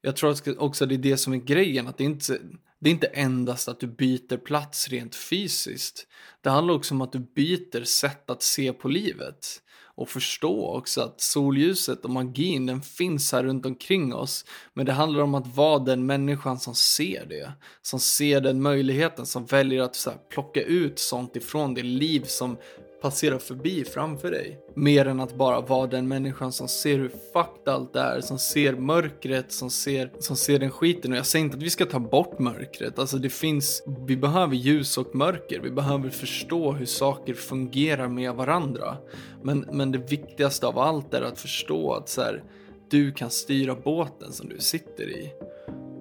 jag 0.00 0.16
tror 0.16 0.58
också 0.58 0.86
det 0.86 0.94
är 0.94 0.98
det 0.98 1.16
som 1.16 1.32
är 1.32 1.36
grejen, 1.36 1.86
att 1.86 1.98
det 1.98 2.04
inte 2.04 2.40
det 2.80 2.90
är 2.90 2.94
inte 2.94 3.06
endast 3.06 3.68
att 3.68 3.80
du 3.80 3.86
byter 3.86 4.36
plats 4.36 4.88
rent 4.88 5.14
fysiskt. 5.14 6.06
Det 6.40 6.50
handlar 6.50 6.74
också 6.74 6.94
om 6.94 7.00
att 7.00 7.12
du 7.12 7.18
byter 7.18 7.84
sätt 7.84 8.30
att 8.30 8.42
se 8.42 8.72
på 8.72 8.88
livet 8.88 9.62
och 9.96 10.08
förstå 10.08 10.76
också 10.76 11.00
att 11.00 11.20
solljuset 11.20 12.04
och 12.04 12.10
magin 12.10 12.66
den 12.66 12.82
finns 12.82 13.32
här 13.32 13.42
runt 13.44 13.66
omkring 13.66 14.14
oss. 14.14 14.44
Men 14.74 14.86
det 14.86 14.92
handlar 14.92 15.22
om 15.22 15.34
att 15.34 15.56
vara 15.56 15.78
den 15.78 16.06
människan 16.06 16.58
som 16.58 16.74
ser 16.74 17.26
det. 17.26 17.52
Som 17.82 18.00
ser 18.00 18.40
den 18.40 18.62
möjligheten, 18.62 19.26
som 19.26 19.46
väljer 19.46 19.82
att 19.82 19.96
så 19.96 20.10
här, 20.10 20.18
plocka 20.30 20.62
ut 20.62 20.98
sånt 20.98 21.36
ifrån 21.36 21.74
det 21.74 21.82
liv 21.82 22.22
som 22.26 22.56
Passera 23.00 23.38
förbi 23.38 23.84
framför 23.84 24.30
dig. 24.30 24.58
Mer 24.74 25.06
än 25.06 25.20
att 25.20 25.34
bara 25.34 25.60
vara 25.60 25.86
den 25.86 26.08
människan 26.08 26.52
som 26.52 26.68
ser 26.68 26.98
hur 26.98 27.08
fucked 27.08 27.68
allt 27.68 27.96
är, 27.96 28.20
som 28.20 28.38
ser 28.38 28.72
mörkret, 28.72 29.52
som 29.52 29.70
ser, 29.70 30.12
som 30.18 30.36
ser 30.36 30.58
den 30.58 30.70
skiten. 30.70 31.12
Och 31.12 31.18
jag 31.18 31.26
säger 31.26 31.44
inte 31.44 31.56
att 31.56 31.62
vi 31.62 31.70
ska 31.70 31.86
ta 31.86 31.98
bort 31.98 32.38
mörkret, 32.38 32.98
alltså 32.98 33.18
det 33.18 33.30
finns, 33.30 33.82
vi 34.06 34.16
behöver 34.16 34.54
ljus 34.54 34.98
och 34.98 35.14
mörker, 35.14 35.60
vi 35.60 35.70
behöver 35.70 36.10
förstå 36.10 36.72
hur 36.72 36.86
saker 36.86 37.34
fungerar 37.34 38.08
med 38.08 38.34
varandra. 38.34 38.96
Men, 39.42 39.68
men 39.72 39.92
det 39.92 39.98
viktigaste 39.98 40.66
av 40.66 40.78
allt 40.78 41.14
är 41.14 41.22
att 41.22 41.40
förstå 41.40 41.92
att 41.92 42.08
så 42.08 42.22
här, 42.22 42.42
du 42.90 43.12
kan 43.12 43.30
styra 43.30 43.74
båten 43.74 44.32
som 44.32 44.48
du 44.48 44.58
sitter 44.58 45.10
i. 45.10 45.32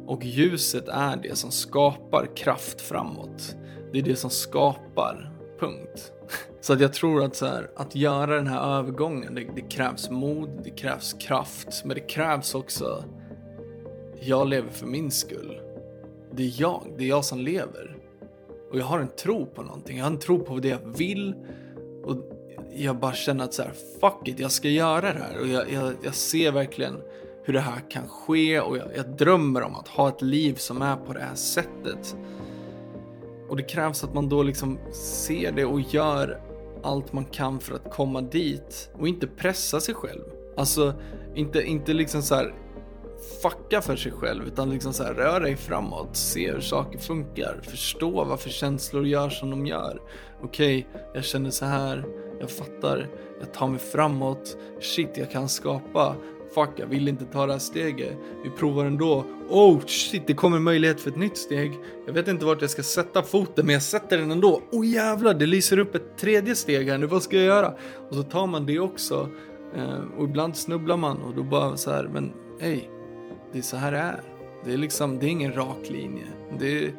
Och 0.08 0.24
ljuset 0.24 0.88
är 0.88 1.16
det 1.16 1.36
som 1.36 1.52
skapar 1.52 2.36
kraft 2.36 2.82
framåt. 2.82 3.56
Det 3.92 4.00
är 4.00 4.04
det 4.04 4.16
som 4.16 4.30
skapar, 4.30 5.32
punkt. 5.60 6.12
Så 6.66 6.74
att 6.74 6.82
jag 6.82 6.94
tror 6.94 7.24
att, 7.24 7.36
så 7.36 7.46
här, 7.46 7.70
att 7.76 7.96
göra 7.96 8.36
den 8.36 8.48
här 8.48 8.78
övergången, 8.78 9.36
det, 9.36 9.48
det, 9.56 9.62
krävs 9.62 10.10
mod, 10.10 10.50
det 10.64 10.70
krävs 10.70 11.14
kraft, 11.14 11.82
men 11.86 11.96
det 11.96 12.02
krävs 12.02 12.56
också, 12.56 13.04
jag 14.22 14.48
lever 14.48 14.70
för 14.70 14.88
min 14.88 15.12
skull. 15.12 15.62
Det 16.32 16.44
är 16.44 16.62
jag, 16.62 16.94
det 16.98 17.04
är 17.04 17.08
jag 17.08 17.26
som 17.26 17.40
lever. 17.40 17.98
Och 18.72 18.80
jag 18.80 18.86
har 18.86 19.00
en 19.00 19.08
tro 19.08 19.46
på 19.46 19.62
någonting, 19.62 19.98
jag 19.98 20.06
har 20.06 20.12
en 20.12 20.20
tro 20.20 20.40
på 20.40 20.60
det 20.60 20.68
jag 20.68 20.98
vill. 20.98 21.36
Och 22.04 22.16
jag 22.76 23.00
bara 23.00 23.14
känner 23.14 23.44
att 23.44 23.54
så 23.54 23.64
här, 23.64 23.74
fuck 24.02 24.28
it, 24.28 24.40
jag 24.40 24.52
ska 24.52 24.70
göra 24.70 25.14
det 25.14 25.20
här. 25.20 25.40
Och 25.42 25.48
jag, 25.48 25.72
jag, 25.72 25.94
jag 26.04 26.16
ser 26.16 26.52
verkligen 26.52 26.96
hur 27.44 27.54
det 27.54 27.60
här 27.60 27.90
kan 27.90 28.08
ske 28.08 28.60
och 28.60 28.78
jag, 28.78 28.88
jag 28.96 29.18
drömmer 29.18 29.64
om 29.64 29.76
att 29.76 29.88
ha 29.88 30.10
ett 30.10 30.22
liv 30.22 30.56
som 30.56 30.82
är 30.82 30.96
på 30.96 31.14
det 31.14 31.20
här 31.20 31.36
sättet. 31.36 32.18
Och 33.50 33.58
det 33.58 33.64
krävs 33.64 34.04
att 34.04 34.14
man 34.14 34.30
då 34.30 34.44
liksom 34.44 34.80
ser 34.94 35.52
det 35.52 35.66
och 35.66 35.82
gör 35.82 36.45
allt 36.86 37.14
man 37.14 37.26
kan 37.26 37.60
för 37.60 37.76
att 37.76 37.92
komma 37.92 38.22
dit 38.22 38.90
och 38.94 39.08
inte 39.08 39.28
pressa 39.28 39.80
sig 39.80 39.96
själv. 39.96 40.24
Alltså 40.58 40.94
inte, 41.36 41.62
inte 41.62 41.94
liksom 41.94 42.22
så 42.22 42.36
här 42.36 42.54
fucka 43.42 43.82
för 43.82 43.96
sig 43.96 44.12
själv 44.12 44.48
utan 44.48 44.70
liksom 44.70 44.94
så 44.94 45.04
här 45.04 45.14
rör 45.14 45.40
dig 45.40 45.56
framåt, 45.56 46.16
se 46.16 46.52
hur 46.52 46.60
saker 46.60 47.00
funkar, 47.00 47.60
förstå 47.64 48.24
varför 48.24 48.50
känslor 48.50 49.08
gör 49.08 49.30
som 49.30 49.50
de 49.50 49.66
gör. 49.66 50.02
Okej, 50.42 50.88
okay, 50.90 51.02
jag 51.14 51.24
känner 51.24 51.50
så 51.50 51.66
här, 51.66 52.06
jag 52.40 52.52
fattar, 52.52 53.10
jag 53.40 53.54
tar 53.54 53.68
mig 53.68 53.80
framåt, 53.80 54.58
shit 54.80 55.10
jag 55.18 55.32
kan 55.32 55.50
skapa, 55.50 56.16
fuck 56.56 56.70
jag 56.76 56.88
vill 56.88 57.08
inte 57.08 57.26
ta 57.26 57.46
det 57.46 57.52
här 57.52 57.60
steget, 57.60 58.18
vi 58.44 58.50
provar 58.50 58.86
ändå, 58.86 59.26
oh 59.50 59.80
shit 59.86 60.28
det 60.28 60.34
kommer 60.34 60.60
möjlighet 60.60 61.02
för 61.02 61.10
ett 61.10 61.18
nytt 61.18 61.38
steg, 61.38 61.80
jag 62.06 62.14
vet 62.14 62.28
inte 62.28 62.46
vart 62.46 62.62
jag 62.62 62.70
ska 62.70 62.84
sätta 62.84 63.24
foten 63.24 63.66
men 63.66 63.74
jag 63.74 63.84
sätter 63.84 64.18
den 64.18 64.32
ändå, 64.32 64.62
oh 64.72 64.88
jävlar 64.88 65.34
det 65.34 65.46
lyser 65.46 65.80
upp 65.80 65.96
ett 65.96 66.18
tredje 66.18 66.56
steg 66.56 66.90
här 66.90 66.98
nu, 66.98 67.06
vad 67.06 67.24
ska 67.24 67.36
jag 67.36 67.46
göra? 67.46 67.74
Och 68.10 68.16
så 68.16 68.24
tar 68.24 68.48
man 68.48 68.66
det 68.66 68.80
också 68.80 69.30
eh, 69.76 70.00
och 70.18 70.24
ibland 70.24 70.56
snubblar 70.56 70.98
man 70.98 71.22
och 71.22 71.36
då 71.36 71.44
bara 71.44 71.78
så 71.78 71.92
här, 71.92 72.10
men 72.14 72.34
hej, 72.60 72.90
det 73.52 73.58
är 73.58 73.64
så 73.64 73.78
här 73.78 73.92
det 73.92 73.98
är. 73.98 74.22
Det 74.66 74.74
är 74.74 74.78
liksom, 74.78 75.20
det 75.20 75.26
är 75.26 75.30
ingen 75.30 75.54
rak 75.54 75.90
linje. 75.90 76.26
Det 76.60 76.86
är, 76.86 76.94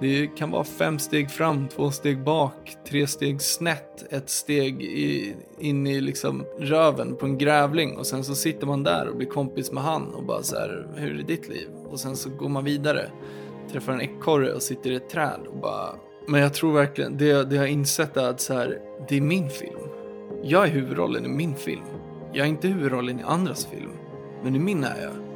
det 0.00 0.26
kan 0.26 0.50
vara 0.50 0.64
fem 0.64 0.98
steg 0.98 1.30
fram, 1.30 1.68
två 1.68 1.90
steg 1.90 2.24
bak, 2.24 2.76
tre 2.88 3.06
steg 3.06 3.42
snett, 3.42 4.12
ett 4.12 4.30
steg 4.30 4.82
i, 4.82 5.34
in 5.58 5.86
i 5.86 6.00
liksom 6.00 6.44
röven 6.58 7.16
på 7.16 7.26
en 7.26 7.38
grävling 7.38 7.96
och 7.96 8.06
sen 8.06 8.24
så 8.24 8.34
sitter 8.34 8.66
man 8.66 8.82
där 8.82 9.08
och 9.08 9.16
blir 9.16 9.28
kompis 9.28 9.72
med 9.72 9.82
han 9.82 10.14
och 10.14 10.24
bara 10.24 10.42
så 10.42 10.56
här, 10.56 10.88
hur 10.96 11.20
är 11.20 11.22
ditt 11.22 11.48
liv? 11.48 11.68
Och 11.88 12.00
sen 12.00 12.16
så 12.16 12.30
går 12.30 12.48
man 12.48 12.64
vidare, 12.64 13.10
träffar 13.72 13.92
en 13.92 14.00
ekorre 14.00 14.52
och 14.52 14.62
sitter 14.62 14.90
i 14.90 14.94
ett 14.94 15.08
träd 15.10 15.40
och 15.48 15.56
bara 15.56 15.94
men 16.26 16.40
jag 16.40 16.54
tror 16.54 16.72
verkligen, 16.72 17.16
det, 17.16 17.44
det 17.44 17.54
jag 17.54 17.62
har 17.62 17.66
insett 17.66 18.16
är 18.16 18.28
att 18.28 18.40
så 18.40 18.54
här, 18.54 18.78
det 19.08 19.16
är 19.16 19.20
min 19.20 19.50
film. 19.50 19.80
Jag 20.42 20.64
är 20.64 20.70
huvudrollen 20.70 21.24
i 21.24 21.28
min 21.28 21.54
film. 21.54 21.84
Jag 22.32 22.46
är 22.46 22.50
inte 22.50 22.68
huvudrollen 22.68 23.20
i 23.20 23.22
andras 23.22 23.66
film. 23.66 23.92
Men 24.44 24.56
i 24.56 24.58
min 24.58 24.84
är 24.84 25.02
jag. 25.02 25.29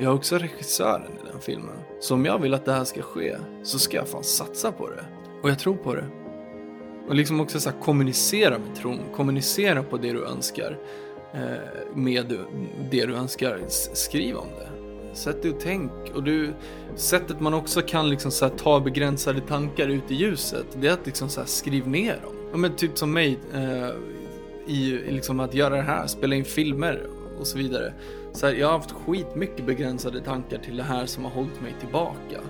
Jag 0.00 0.10
är 0.10 0.14
också 0.14 0.38
regissören 0.38 1.12
i 1.12 1.32
den 1.32 1.40
filmen. 1.40 1.76
Så 2.00 2.14
om 2.14 2.24
jag 2.24 2.38
vill 2.38 2.54
att 2.54 2.64
det 2.64 2.72
här 2.72 2.84
ska 2.84 3.02
ske 3.02 3.36
så 3.62 3.78
ska 3.78 3.96
jag 3.96 4.08
fan 4.08 4.24
satsa 4.24 4.72
på 4.72 4.90
det. 4.90 5.04
Och 5.42 5.50
jag 5.50 5.58
tror 5.58 5.76
på 5.76 5.94
det. 5.94 6.04
Och 7.08 7.14
liksom 7.14 7.40
också 7.40 7.60
så 7.60 7.70
kommunicera 7.70 8.58
med 8.58 8.76
tron, 8.76 9.00
kommunicera 9.16 9.82
på 9.82 9.96
det 9.96 10.12
du 10.12 10.24
önskar. 10.24 10.78
Eh, 11.34 11.94
med 11.94 12.38
det 12.90 13.06
du 13.06 13.14
önskar, 13.14 13.60
skriv 13.94 14.36
om 14.36 14.46
det. 14.58 14.68
Sätt 15.16 15.42
dig 15.42 15.50
och 15.50 15.60
tänk. 15.60 15.92
Och 16.14 16.22
du, 16.22 16.52
sättet 16.96 17.40
man 17.40 17.54
också 17.54 17.82
kan 17.82 18.10
liksom 18.10 18.30
så 18.30 18.48
ta 18.48 18.80
begränsade 18.80 19.40
tankar 19.40 19.88
ut 19.88 20.10
i 20.10 20.14
ljuset, 20.14 20.66
det 20.80 20.88
är 20.88 20.92
att 20.92 21.06
liksom 21.06 21.28
så 21.28 21.40
skriv 21.44 21.88
ner 21.88 22.20
dem. 22.22 22.34
Ja, 22.50 22.56
men 22.56 22.76
typ 22.76 22.98
som 22.98 23.12
mig, 23.12 23.38
eh, 23.54 23.90
i 24.66 25.00
liksom 25.08 25.40
att 25.40 25.54
göra 25.54 25.76
det 25.76 25.82
här, 25.82 26.06
spela 26.06 26.36
in 26.36 26.44
filmer 26.44 27.06
och 27.38 27.46
så 27.46 27.58
vidare. 27.58 27.92
Så 28.32 28.46
här, 28.46 28.54
jag 28.54 28.66
har 28.66 28.78
haft 28.78 28.92
skitmycket 28.92 29.66
begränsade 29.66 30.20
tankar 30.20 30.58
till 30.58 30.76
det 30.76 30.82
här 30.82 31.06
som 31.06 31.24
har 31.24 31.30
hållit 31.30 31.60
mig 31.60 31.74
tillbaka. 31.80 32.40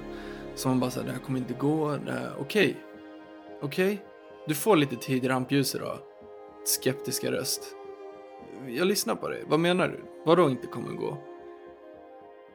Som 0.54 0.80
bara 0.80 0.90
säger, 0.90 1.06
det 1.06 1.12
här 1.12 1.20
kommer 1.20 1.38
inte 1.38 1.54
gå, 1.54 1.86
okej. 1.86 2.06
Okej, 2.38 2.76
okay. 3.62 3.92
okay. 3.92 3.98
du 4.46 4.54
får 4.54 4.76
lite 4.76 4.96
tid 4.96 5.24
i 5.24 5.28
rampljuset 5.28 5.80
då. 5.80 5.98
Skeptiska 6.64 7.32
röst. 7.32 7.62
Jag 8.68 8.86
lyssnar 8.86 9.14
på 9.14 9.28
dig, 9.28 9.44
vad 9.48 9.60
menar 9.60 9.88
du? 9.88 10.00
Vadå 10.24 10.50
inte 10.50 10.66
kommer 10.66 10.92
gå? 10.92 11.18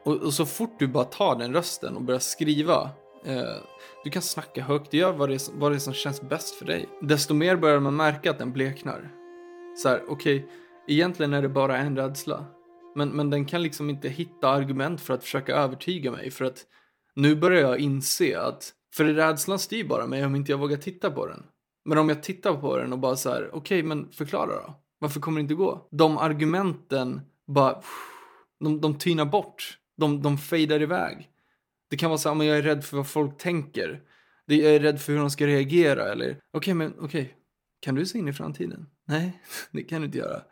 Och, 0.04 0.16
och, 0.16 0.32
så 0.32 0.46
fort 0.46 0.78
du 0.78 0.86
bara 0.86 1.04
tar 1.04 1.36
den 1.36 1.52
rösten 1.52 1.96
och 1.96 2.02
börjar 2.02 2.20
skriva 2.20 2.90
eh, 3.24 3.56
du 4.04 4.10
kan 4.10 4.22
snacka 4.22 4.62
högt, 4.62 4.92
gör 4.92 5.12
vad 5.12 5.28
det, 5.28 5.50
vad 5.54 5.72
det 5.72 5.76
är 5.76 5.78
som 5.78 5.92
känns 5.92 6.22
bäst 6.22 6.54
för 6.54 6.64
dig. 6.64 6.88
Desto 7.00 7.34
mer 7.34 7.56
börjar 7.56 7.80
man 7.80 7.96
märka 7.96 8.30
att 8.30 8.38
den 8.38 8.52
bleknar. 8.52 9.10
Så 9.76 9.88
här, 9.88 10.02
okej, 10.08 10.36
okay, 10.36 10.50
egentligen 10.86 11.34
är 11.34 11.42
det 11.42 11.48
bara 11.48 11.76
en 11.76 11.96
rädsla. 11.96 12.46
Men, 12.94 13.08
men 13.08 13.30
den 13.30 13.44
kan 13.44 13.62
liksom 13.62 13.90
inte 13.90 14.08
hitta 14.08 14.48
argument 14.48 15.00
för 15.00 15.14
att 15.14 15.22
försöka 15.22 15.54
övertyga 15.54 16.10
mig 16.10 16.30
för 16.30 16.44
att 16.44 16.66
nu 17.14 17.36
börjar 17.36 17.60
jag 17.60 17.78
inse 17.78 18.40
att 18.40 18.72
för 18.94 19.04
rädslan 19.04 19.58
styr 19.58 19.84
bara 19.84 20.06
mig 20.06 20.24
om 20.24 20.36
inte 20.36 20.52
jag 20.52 20.58
vågar 20.58 20.76
titta 20.76 21.10
på 21.10 21.26
den. 21.26 21.42
Men 21.84 21.98
om 21.98 22.08
jag 22.08 22.22
tittar 22.22 22.54
på 22.54 22.76
den 22.76 22.92
och 22.92 22.98
bara 22.98 23.16
så 23.16 23.30
här, 23.30 23.48
okej 23.48 23.58
okay, 23.58 23.82
men 23.82 24.12
förklara 24.12 24.46
då. 24.46 24.80
Varför 24.98 25.20
kommer 25.20 25.38
det 25.38 25.42
inte 25.42 25.54
gå? 25.54 25.88
De 25.90 26.18
argumenten 26.18 27.20
bara, 27.46 27.82
de, 28.60 28.80
de 28.80 28.98
tynar 28.98 29.24
bort. 29.24 29.78
De, 29.96 30.22
de 30.22 30.38
fejdar 30.38 30.82
iväg. 30.82 31.30
Det 31.90 31.96
kan 31.96 32.10
vara 32.10 32.18
så 32.18 32.28
här, 32.28 32.36
men 32.36 32.46
jag 32.46 32.58
är 32.58 32.62
rädd 32.62 32.84
för 32.84 32.96
vad 32.96 33.08
folk 33.08 33.38
tänker. 33.38 34.02
Jag 34.44 34.74
är 34.74 34.80
rädd 34.80 35.00
för 35.00 35.12
hur 35.12 35.20
de 35.20 35.30
ska 35.30 35.46
reagera 35.46 36.12
eller, 36.12 36.26
okej 36.26 36.38
okay, 36.52 36.74
men 36.74 36.94
okej, 36.98 37.04
okay. 37.04 37.28
kan 37.80 37.94
du 37.94 38.06
se 38.06 38.18
in 38.18 38.28
i 38.28 38.32
framtiden? 38.32 38.86
Nej, 39.04 39.40
det 39.70 39.82
kan 39.82 40.00
du 40.00 40.06
inte 40.06 40.18
göra. 40.18 40.42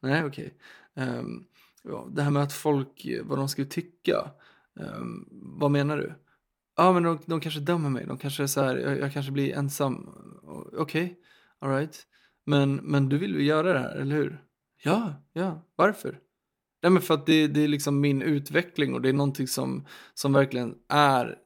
Nej, 0.00 0.24
okej. 0.24 0.54
Okay. 0.94 1.08
Um, 1.08 1.46
ja, 1.88 2.08
det 2.10 2.22
här 2.22 2.30
med 2.30 2.42
att 2.42 2.52
folk, 2.52 3.06
vad 3.22 3.38
de 3.38 3.48
skulle 3.48 3.66
tycka. 3.66 4.30
Um, 4.74 5.28
vad 5.30 5.70
menar 5.70 5.96
du? 5.96 6.14
Ja, 6.76 6.84
ah, 6.84 6.92
men 6.92 7.02
de, 7.02 7.18
de 7.26 7.40
kanske 7.40 7.60
dömer 7.60 7.90
mig. 7.90 8.06
De 8.06 8.18
kanske 8.18 8.42
är 8.42 8.46
så 8.46 8.62
här, 8.62 8.76
jag, 8.76 8.98
jag 8.98 9.12
kanske 9.12 9.32
blir 9.32 9.54
ensam. 9.54 10.08
Okej, 10.42 10.80
okay. 10.80 11.14
alright. 11.58 12.06
Men, 12.46 12.74
men 12.74 13.08
du 13.08 13.18
vill 13.18 13.34
ju 13.34 13.44
göra 13.44 13.72
det 13.72 13.78
här, 13.78 13.96
eller 13.96 14.16
hur? 14.16 14.44
Ja, 14.82 15.14
ja. 15.32 15.62
Varför? 15.76 16.18
Nej, 16.82 16.92
men 16.92 17.02
för 17.02 17.14
att 17.14 17.26
det, 17.26 17.46
det 17.46 17.60
är 17.60 17.68
liksom 17.68 18.00
min 18.00 18.22
utveckling 18.22 18.94
och 18.94 19.02
det 19.02 19.08
är 19.08 19.12
någonting 19.12 19.48
som, 19.48 19.86
som 20.14 20.32
verkligen 20.32 20.74
är 20.88 21.38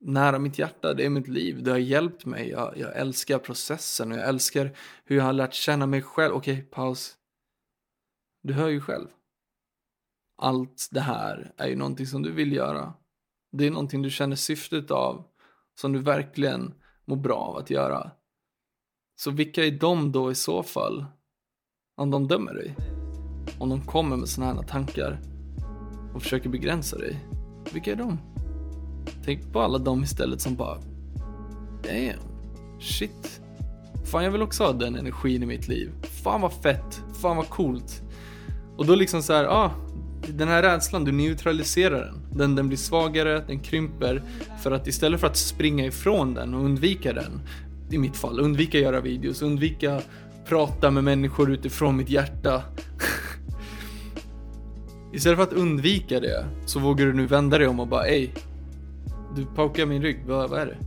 nära 0.00 0.38
mitt 0.38 0.58
hjärta, 0.58 0.94
det 0.94 1.06
är 1.06 1.10
mitt 1.10 1.28
liv, 1.28 1.62
det 1.62 1.70
har 1.70 1.78
hjälpt 1.78 2.26
mig, 2.26 2.48
jag, 2.48 2.78
jag 2.78 2.96
älskar 2.96 3.38
processen 3.38 4.12
och 4.12 4.18
jag 4.18 4.28
älskar 4.28 4.76
hur 5.04 5.16
jag 5.16 5.24
har 5.24 5.32
lärt 5.32 5.54
känna 5.54 5.86
mig 5.86 6.02
själv. 6.02 6.34
Okej, 6.34 6.62
paus. 6.62 7.16
Du 8.42 8.52
hör 8.52 8.68
ju 8.68 8.80
själv. 8.80 9.08
Allt 10.42 10.88
det 10.90 11.00
här 11.00 11.52
är 11.56 11.68
ju 11.68 11.76
någonting 11.76 12.06
som 12.06 12.22
du 12.22 12.32
vill 12.32 12.52
göra. 12.52 12.92
Det 13.52 13.66
är 13.66 13.70
någonting 13.70 14.02
du 14.02 14.10
känner 14.10 14.36
syftet 14.36 14.90
av, 14.90 15.24
som 15.80 15.92
du 15.92 15.98
verkligen 15.98 16.74
mår 17.04 17.16
bra 17.16 17.36
av 17.36 17.56
att 17.56 17.70
göra. 17.70 18.10
Så 19.16 19.30
vilka 19.30 19.64
är 19.64 19.70
de 19.70 20.12
då 20.12 20.30
i 20.30 20.34
så 20.34 20.62
fall? 20.62 21.04
Om 21.96 22.10
de 22.10 22.28
dömer 22.28 22.54
dig? 22.54 22.76
Om 23.58 23.68
de 23.68 23.80
kommer 23.80 24.16
med 24.16 24.28
sådana 24.28 24.60
här 24.60 24.68
tankar 24.68 25.20
och 26.14 26.22
försöker 26.22 26.48
begränsa 26.48 26.98
dig? 26.98 27.28
Vilka 27.72 27.92
är 27.92 27.96
de? 27.96 28.18
Tänk 29.24 29.52
på 29.52 29.60
alla 29.60 29.78
de 29.78 30.02
istället 30.02 30.40
som 30.40 30.56
bara 30.56 30.78
Damn, 31.82 32.20
shit. 32.80 33.40
Fan 34.04 34.24
jag 34.24 34.30
vill 34.30 34.42
också 34.42 34.64
ha 34.64 34.72
den 34.72 34.94
energin 34.94 35.42
i 35.42 35.46
mitt 35.46 35.68
liv. 35.68 35.90
Fan 36.02 36.40
vad 36.40 36.52
fett, 36.52 37.02
fan 37.20 37.36
vad 37.36 37.48
coolt. 37.48 38.02
Och 38.76 38.86
då 38.86 38.94
liksom 38.94 39.22
så 39.22 39.32
här, 39.32 39.44
ah, 39.44 39.70
den 40.28 40.48
här 40.48 40.62
rädslan, 40.62 41.04
du 41.04 41.12
neutraliserar 41.12 42.00
den. 42.00 42.38
den. 42.38 42.54
Den 42.54 42.68
blir 42.68 42.78
svagare, 42.78 43.44
den 43.46 43.60
krymper. 43.60 44.22
För 44.62 44.70
att 44.70 44.86
istället 44.86 45.20
för 45.20 45.26
att 45.26 45.36
springa 45.36 45.86
ifrån 45.86 46.34
den 46.34 46.54
och 46.54 46.64
undvika 46.64 47.12
den, 47.12 47.40
i 47.90 47.98
mitt 47.98 48.16
fall, 48.16 48.40
undvika 48.40 48.78
göra 48.78 49.00
videos, 49.00 49.42
undvika 49.42 50.00
prata 50.48 50.90
med 50.90 51.04
människor 51.04 51.50
utifrån 51.50 51.96
mitt 51.96 52.10
hjärta. 52.10 52.62
istället 55.12 55.36
för 55.36 55.44
att 55.44 55.52
undvika 55.52 56.20
det, 56.20 56.46
så 56.66 56.80
vågar 56.80 57.06
du 57.06 57.12
nu 57.12 57.26
vända 57.26 57.58
dig 57.58 57.66
om 57.66 57.80
och 57.80 57.88
bara, 57.88 58.06
ej, 58.06 58.34
du 59.36 59.46
paukar 59.46 59.86
min 59.86 60.02
rygg, 60.02 60.24
vad, 60.26 60.50
vad 60.50 60.60
är 60.60 60.66
det? 60.66 60.78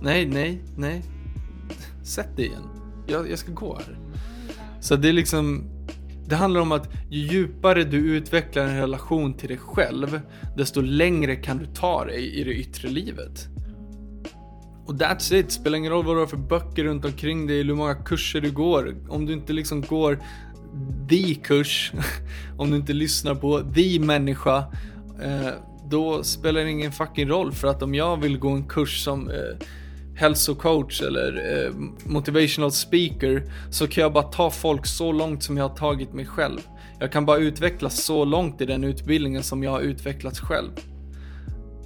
Nej, 0.00 0.26
nej, 0.26 0.62
nej. 0.76 1.02
Sätt 2.02 2.36
dig 2.36 2.46
igen. 2.46 2.62
Jag, 3.06 3.30
jag 3.30 3.38
ska 3.38 3.52
gå 3.52 3.74
här. 3.74 3.98
Så 4.80 4.96
det 4.96 5.08
är 5.08 5.12
liksom, 5.12 5.64
det 6.28 6.36
handlar 6.36 6.60
om 6.60 6.72
att 6.72 6.88
ju 7.10 7.20
djupare 7.20 7.84
du 7.84 7.96
utvecklar 7.96 8.64
en 8.64 8.76
relation 8.76 9.34
till 9.34 9.48
dig 9.48 9.58
själv, 9.58 10.20
desto 10.56 10.80
längre 10.80 11.36
kan 11.36 11.58
du 11.58 11.66
ta 11.66 12.04
dig 12.04 12.40
i 12.40 12.44
det 12.44 12.54
yttre 12.54 12.88
livet. 12.88 13.48
Och 14.86 14.94
that's 14.94 15.34
it, 15.34 15.52
spelar 15.52 15.78
ingen 15.78 15.92
roll 15.92 16.04
vad 16.04 16.16
du 16.16 16.20
har 16.20 16.26
för 16.26 16.36
böcker 16.36 16.84
runt 16.84 17.04
omkring 17.04 17.46
dig 17.46 17.60
eller 17.60 17.70
hur 17.70 17.78
många 17.78 17.94
kurser 17.94 18.40
du 18.40 18.50
går. 18.50 18.96
Om 19.08 19.26
du 19.26 19.32
inte 19.32 19.52
liksom 19.52 19.80
går 19.80 20.18
the 21.08 21.34
kurs, 21.34 21.92
om 22.56 22.70
du 22.70 22.76
inte 22.76 22.92
lyssnar 22.92 23.34
på 23.34 23.60
the 23.74 24.00
människa, 24.00 24.58
eh, 25.22 25.50
då 25.90 26.22
spelar 26.22 26.64
det 26.64 26.70
ingen 26.70 26.92
fucking 26.92 27.28
roll. 27.28 27.52
För 27.52 27.68
att 27.68 27.82
om 27.82 27.94
jag 27.94 28.20
vill 28.20 28.38
gå 28.38 28.50
en 28.50 28.68
kurs 28.68 29.04
som 29.04 29.30
eh, 29.30 29.66
hälsocoach 30.16 31.02
eller 31.02 31.64
eh, 31.66 31.72
motivational 32.04 32.72
speaker 32.72 33.42
så 33.70 33.86
kan 33.86 34.02
jag 34.02 34.12
bara 34.12 34.24
ta 34.24 34.50
folk 34.50 34.86
så 34.86 35.12
långt 35.12 35.42
som 35.42 35.56
jag 35.56 35.68
har 35.68 35.76
tagit 35.76 36.12
mig 36.12 36.26
själv. 36.26 36.58
Jag 37.00 37.12
kan 37.12 37.26
bara 37.26 37.38
utvecklas 37.38 38.04
så 38.04 38.24
långt 38.24 38.60
i 38.60 38.66
den 38.66 38.84
utbildningen 38.84 39.42
som 39.42 39.62
jag 39.62 39.70
har 39.70 39.80
utvecklats 39.80 40.40
själv. 40.40 40.70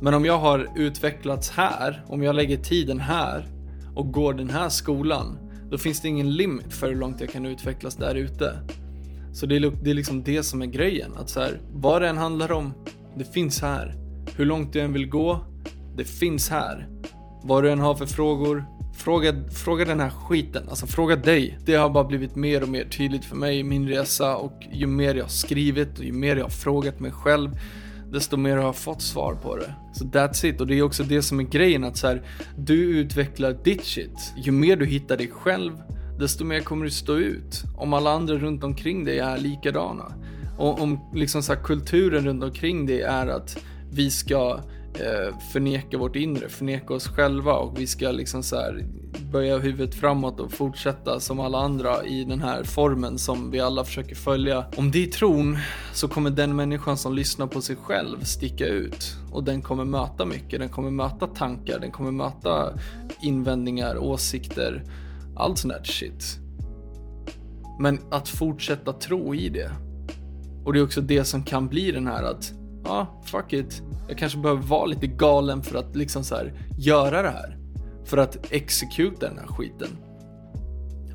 Men 0.00 0.14
om 0.14 0.24
jag 0.24 0.38
har 0.38 0.68
utvecklats 0.76 1.50
här, 1.50 2.04
om 2.06 2.22
jag 2.22 2.34
lägger 2.34 2.56
tiden 2.56 3.00
här 3.00 3.46
och 3.94 4.12
går 4.12 4.34
den 4.34 4.50
här 4.50 4.68
skolan, 4.68 5.38
då 5.70 5.78
finns 5.78 6.00
det 6.00 6.08
ingen 6.08 6.36
limit 6.36 6.72
för 6.72 6.88
hur 6.88 6.96
långt 6.96 7.20
jag 7.20 7.30
kan 7.30 7.46
utvecklas 7.46 7.96
där 7.96 8.14
ute. 8.14 8.58
Så 9.32 9.46
det 9.46 9.56
är, 9.56 9.72
det 9.82 9.90
är 9.90 9.94
liksom 9.94 10.22
det 10.22 10.42
som 10.42 10.62
är 10.62 10.66
grejen, 10.66 11.12
att 11.16 11.30
så 11.30 11.40
här, 11.40 11.60
vad 11.72 12.02
det 12.02 12.08
än 12.08 12.18
handlar 12.18 12.52
om, 12.52 12.72
det 13.18 13.24
finns 13.24 13.62
här. 13.62 13.94
Hur 14.36 14.44
långt 14.44 14.72
du 14.72 14.80
än 14.80 14.92
vill 14.92 15.08
gå, 15.08 15.44
det 15.96 16.04
finns 16.04 16.50
här. 16.50 16.88
Vad 17.42 17.64
du 17.64 17.70
än 17.70 17.78
har 17.78 17.94
för 17.94 18.06
frågor, 18.06 18.64
fråga, 18.94 19.34
fråga 19.64 19.84
den 19.84 20.00
här 20.00 20.10
skiten. 20.10 20.68
Alltså 20.68 20.86
fråga 20.86 21.16
dig. 21.16 21.58
Det 21.64 21.74
har 21.74 21.90
bara 21.90 22.04
blivit 22.04 22.36
mer 22.36 22.62
och 22.62 22.68
mer 22.68 22.84
tydligt 22.84 23.24
för 23.24 23.36
mig 23.36 23.58
i 23.58 23.64
min 23.64 23.88
resa 23.88 24.36
och 24.36 24.66
ju 24.72 24.86
mer 24.86 25.14
jag 25.14 25.24
har 25.24 25.28
skrivit 25.28 25.98
och 25.98 26.04
ju 26.04 26.12
mer 26.12 26.36
jag 26.36 26.44
har 26.44 26.50
frågat 26.50 27.00
mig 27.00 27.12
själv 27.12 27.50
desto 28.12 28.36
mer 28.36 28.56
har 28.56 28.64
jag 28.64 28.76
fått 28.76 29.02
svar 29.02 29.34
på 29.34 29.56
det. 29.56 29.74
Så 29.92 30.04
that's 30.04 30.46
it. 30.46 30.60
Och 30.60 30.66
det 30.66 30.78
är 30.78 30.82
också 30.82 31.02
det 31.02 31.22
som 31.22 31.40
är 31.40 31.44
grejen 31.44 31.84
att 31.84 31.96
så 31.96 32.06
här, 32.06 32.22
du 32.56 32.98
utvecklar 32.98 33.52
ditt 33.64 33.84
shit. 33.84 34.32
Ju 34.36 34.52
mer 34.52 34.76
du 34.76 34.86
hittar 34.86 35.16
dig 35.16 35.28
själv, 35.28 35.72
desto 36.18 36.44
mer 36.44 36.60
kommer 36.60 36.84
du 36.84 36.90
stå 36.90 37.16
ut. 37.16 37.62
Om 37.76 37.92
alla 37.92 38.10
andra 38.10 38.34
runt 38.34 38.64
omkring 38.64 39.04
dig 39.04 39.18
är 39.18 39.38
likadana. 39.38 40.12
Och 40.58 40.80
om 40.80 41.00
liksom 41.14 41.42
så 41.42 41.54
här, 41.54 41.62
kulturen 41.62 42.24
runt 42.24 42.44
omkring 42.44 42.86
dig 42.86 43.02
är 43.02 43.26
att 43.26 43.56
vi 43.92 44.10
ska 44.10 44.60
Eh, 44.94 45.38
förneka 45.52 45.98
vårt 45.98 46.16
inre, 46.16 46.48
förneka 46.48 46.94
oss 46.94 47.08
själva 47.08 47.52
och 47.52 47.80
vi 47.80 47.86
ska 47.86 48.10
liksom 48.10 48.42
så 48.42 48.56
här 48.56 48.84
böja 49.32 49.58
huvudet 49.58 49.94
framåt 49.94 50.40
och 50.40 50.52
fortsätta 50.52 51.20
som 51.20 51.40
alla 51.40 51.58
andra 51.58 52.04
i 52.04 52.24
den 52.24 52.40
här 52.40 52.64
formen 52.64 53.18
som 53.18 53.50
vi 53.50 53.60
alla 53.60 53.84
försöker 53.84 54.14
följa. 54.14 54.64
Om 54.76 54.90
det 54.90 55.02
är 55.02 55.06
tron 55.06 55.58
så 55.92 56.08
kommer 56.08 56.30
den 56.30 56.56
människan 56.56 56.96
som 56.96 57.14
lyssnar 57.14 57.46
på 57.46 57.60
sig 57.60 57.76
själv 57.76 58.20
sticka 58.24 58.66
ut 58.66 59.16
och 59.32 59.44
den 59.44 59.62
kommer 59.62 59.84
möta 59.84 60.24
mycket. 60.24 60.60
Den 60.60 60.68
kommer 60.68 60.90
möta 60.90 61.26
tankar, 61.26 61.78
den 61.78 61.90
kommer 61.90 62.10
möta 62.10 62.78
invändningar, 63.22 63.98
åsikter, 63.98 64.84
allt 65.36 65.58
sånt 65.58 65.74
där 65.74 65.84
shit. 65.84 66.38
Men 67.78 67.98
att 68.10 68.28
fortsätta 68.28 68.92
tro 68.92 69.34
i 69.34 69.48
det. 69.48 69.70
Och 70.64 70.72
det 70.72 70.78
är 70.78 70.84
också 70.84 71.00
det 71.00 71.24
som 71.24 71.42
kan 71.42 71.68
bli 71.68 71.92
den 71.92 72.06
här 72.06 72.22
att 72.22 72.52
ja, 72.84 72.90
ah, 72.90 73.22
fuck 73.24 73.52
it. 73.52 73.82
Jag 74.08 74.18
kanske 74.18 74.38
behöver 74.38 74.62
vara 74.62 74.86
lite 74.86 75.06
galen 75.06 75.62
för 75.62 75.78
att 75.78 75.96
liksom 75.96 76.24
så 76.24 76.36
här, 76.36 76.52
göra 76.78 77.22
det 77.22 77.30
här. 77.30 77.56
För 78.04 78.16
att 78.16 78.52
exekuta 78.52 79.28
den 79.28 79.38
här 79.38 79.46
skiten. 79.46 79.88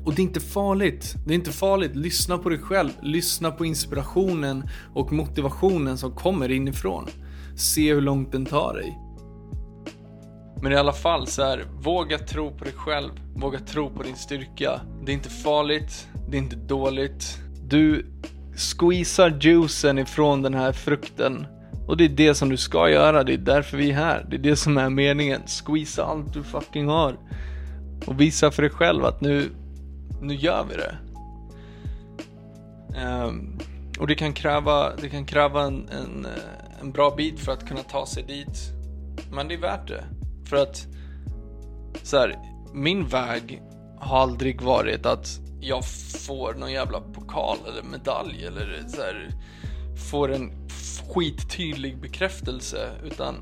Och 0.04 0.14
det 0.14 0.22
är 0.22 0.24
inte 0.24 0.40
farligt. 0.40 1.14
Det 1.26 1.32
är 1.32 1.34
inte 1.34 1.52
farligt. 1.52 1.96
Lyssna 1.96 2.38
på 2.38 2.48
dig 2.48 2.58
själv. 2.58 2.90
Lyssna 3.02 3.50
på 3.50 3.64
inspirationen 3.64 4.68
och 4.94 5.12
motivationen 5.12 5.98
som 5.98 6.12
kommer 6.12 6.50
inifrån. 6.50 7.06
Se 7.56 7.94
hur 7.94 8.00
långt 8.00 8.32
den 8.32 8.46
tar 8.46 8.74
dig. 8.74 8.98
Men 10.62 10.72
i 10.72 10.76
alla 10.76 10.92
fall 10.92 11.26
så 11.26 11.42
här, 11.42 11.64
våga 11.82 12.18
tro 12.18 12.50
på 12.50 12.64
dig 12.64 12.72
själv. 12.72 13.10
Våga 13.34 13.58
tro 13.58 13.90
på 13.90 14.02
din 14.02 14.16
styrka. 14.16 14.80
Det 15.04 15.12
är 15.12 15.14
inte 15.14 15.30
farligt. 15.30 16.08
Det 16.28 16.36
är 16.36 16.42
inte 16.42 16.56
dåligt. 16.56 17.38
Du 17.64 18.06
squeezar 18.56 19.38
juicen 19.40 19.98
ifrån 19.98 20.42
den 20.42 20.54
här 20.54 20.72
frukten 20.72 21.46
och 21.86 21.96
det 21.96 22.04
är 22.04 22.08
det 22.08 22.34
som 22.34 22.48
du 22.48 22.56
ska 22.56 22.90
göra, 22.90 23.24
det 23.24 23.32
är 23.32 23.38
därför 23.38 23.76
vi 23.76 23.90
är 23.90 23.94
här. 23.94 24.26
Det 24.30 24.36
är 24.36 24.40
det 24.40 24.56
som 24.56 24.78
är 24.78 24.90
meningen. 24.90 25.42
Squeeza 25.46 26.04
allt 26.04 26.32
du 26.32 26.42
fucking 26.42 26.88
har. 26.88 27.16
Och 28.06 28.20
visa 28.20 28.50
för 28.50 28.62
dig 28.62 28.70
själv 28.70 29.04
att 29.04 29.20
nu, 29.20 29.50
nu 30.20 30.34
gör 30.34 30.66
vi 30.70 30.76
det. 30.76 30.96
Um, 33.04 33.58
och 33.98 34.06
det 34.06 34.14
kan 34.14 34.32
kräva, 34.32 34.96
det 34.96 35.08
kan 35.08 35.24
kräva 35.24 35.62
en, 35.62 35.88
en, 35.88 36.24
eh, 36.24 36.80
en 36.80 36.92
bra 36.92 37.14
bit 37.16 37.40
för 37.40 37.52
att 37.52 37.68
kunna 37.68 37.82
ta 37.82 38.06
sig 38.06 38.22
dit. 38.22 38.58
Men 39.32 39.48
det 39.48 39.54
är 39.54 39.58
värt 39.58 39.88
det. 39.88 40.04
För 40.44 40.56
att, 40.56 40.86
så 42.02 42.16
här, 42.16 42.38
min 42.74 43.06
väg 43.06 43.62
har 43.98 44.18
aldrig 44.18 44.60
varit 44.60 45.06
att 45.06 45.40
jag 45.60 45.84
får 46.26 46.54
någon 46.54 46.72
jävla 46.72 47.00
pokal 47.00 47.58
eller 47.68 47.82
medalj 47.82 48.44
eller 48.46 48.84
så 48.88 49.00
här, 49.00 49.30
får 50.10 50.32
en 50.32 50.65
skittydlig 51.08 52.00
bekräftelse 52.00 52.90
utan 53.04 53.34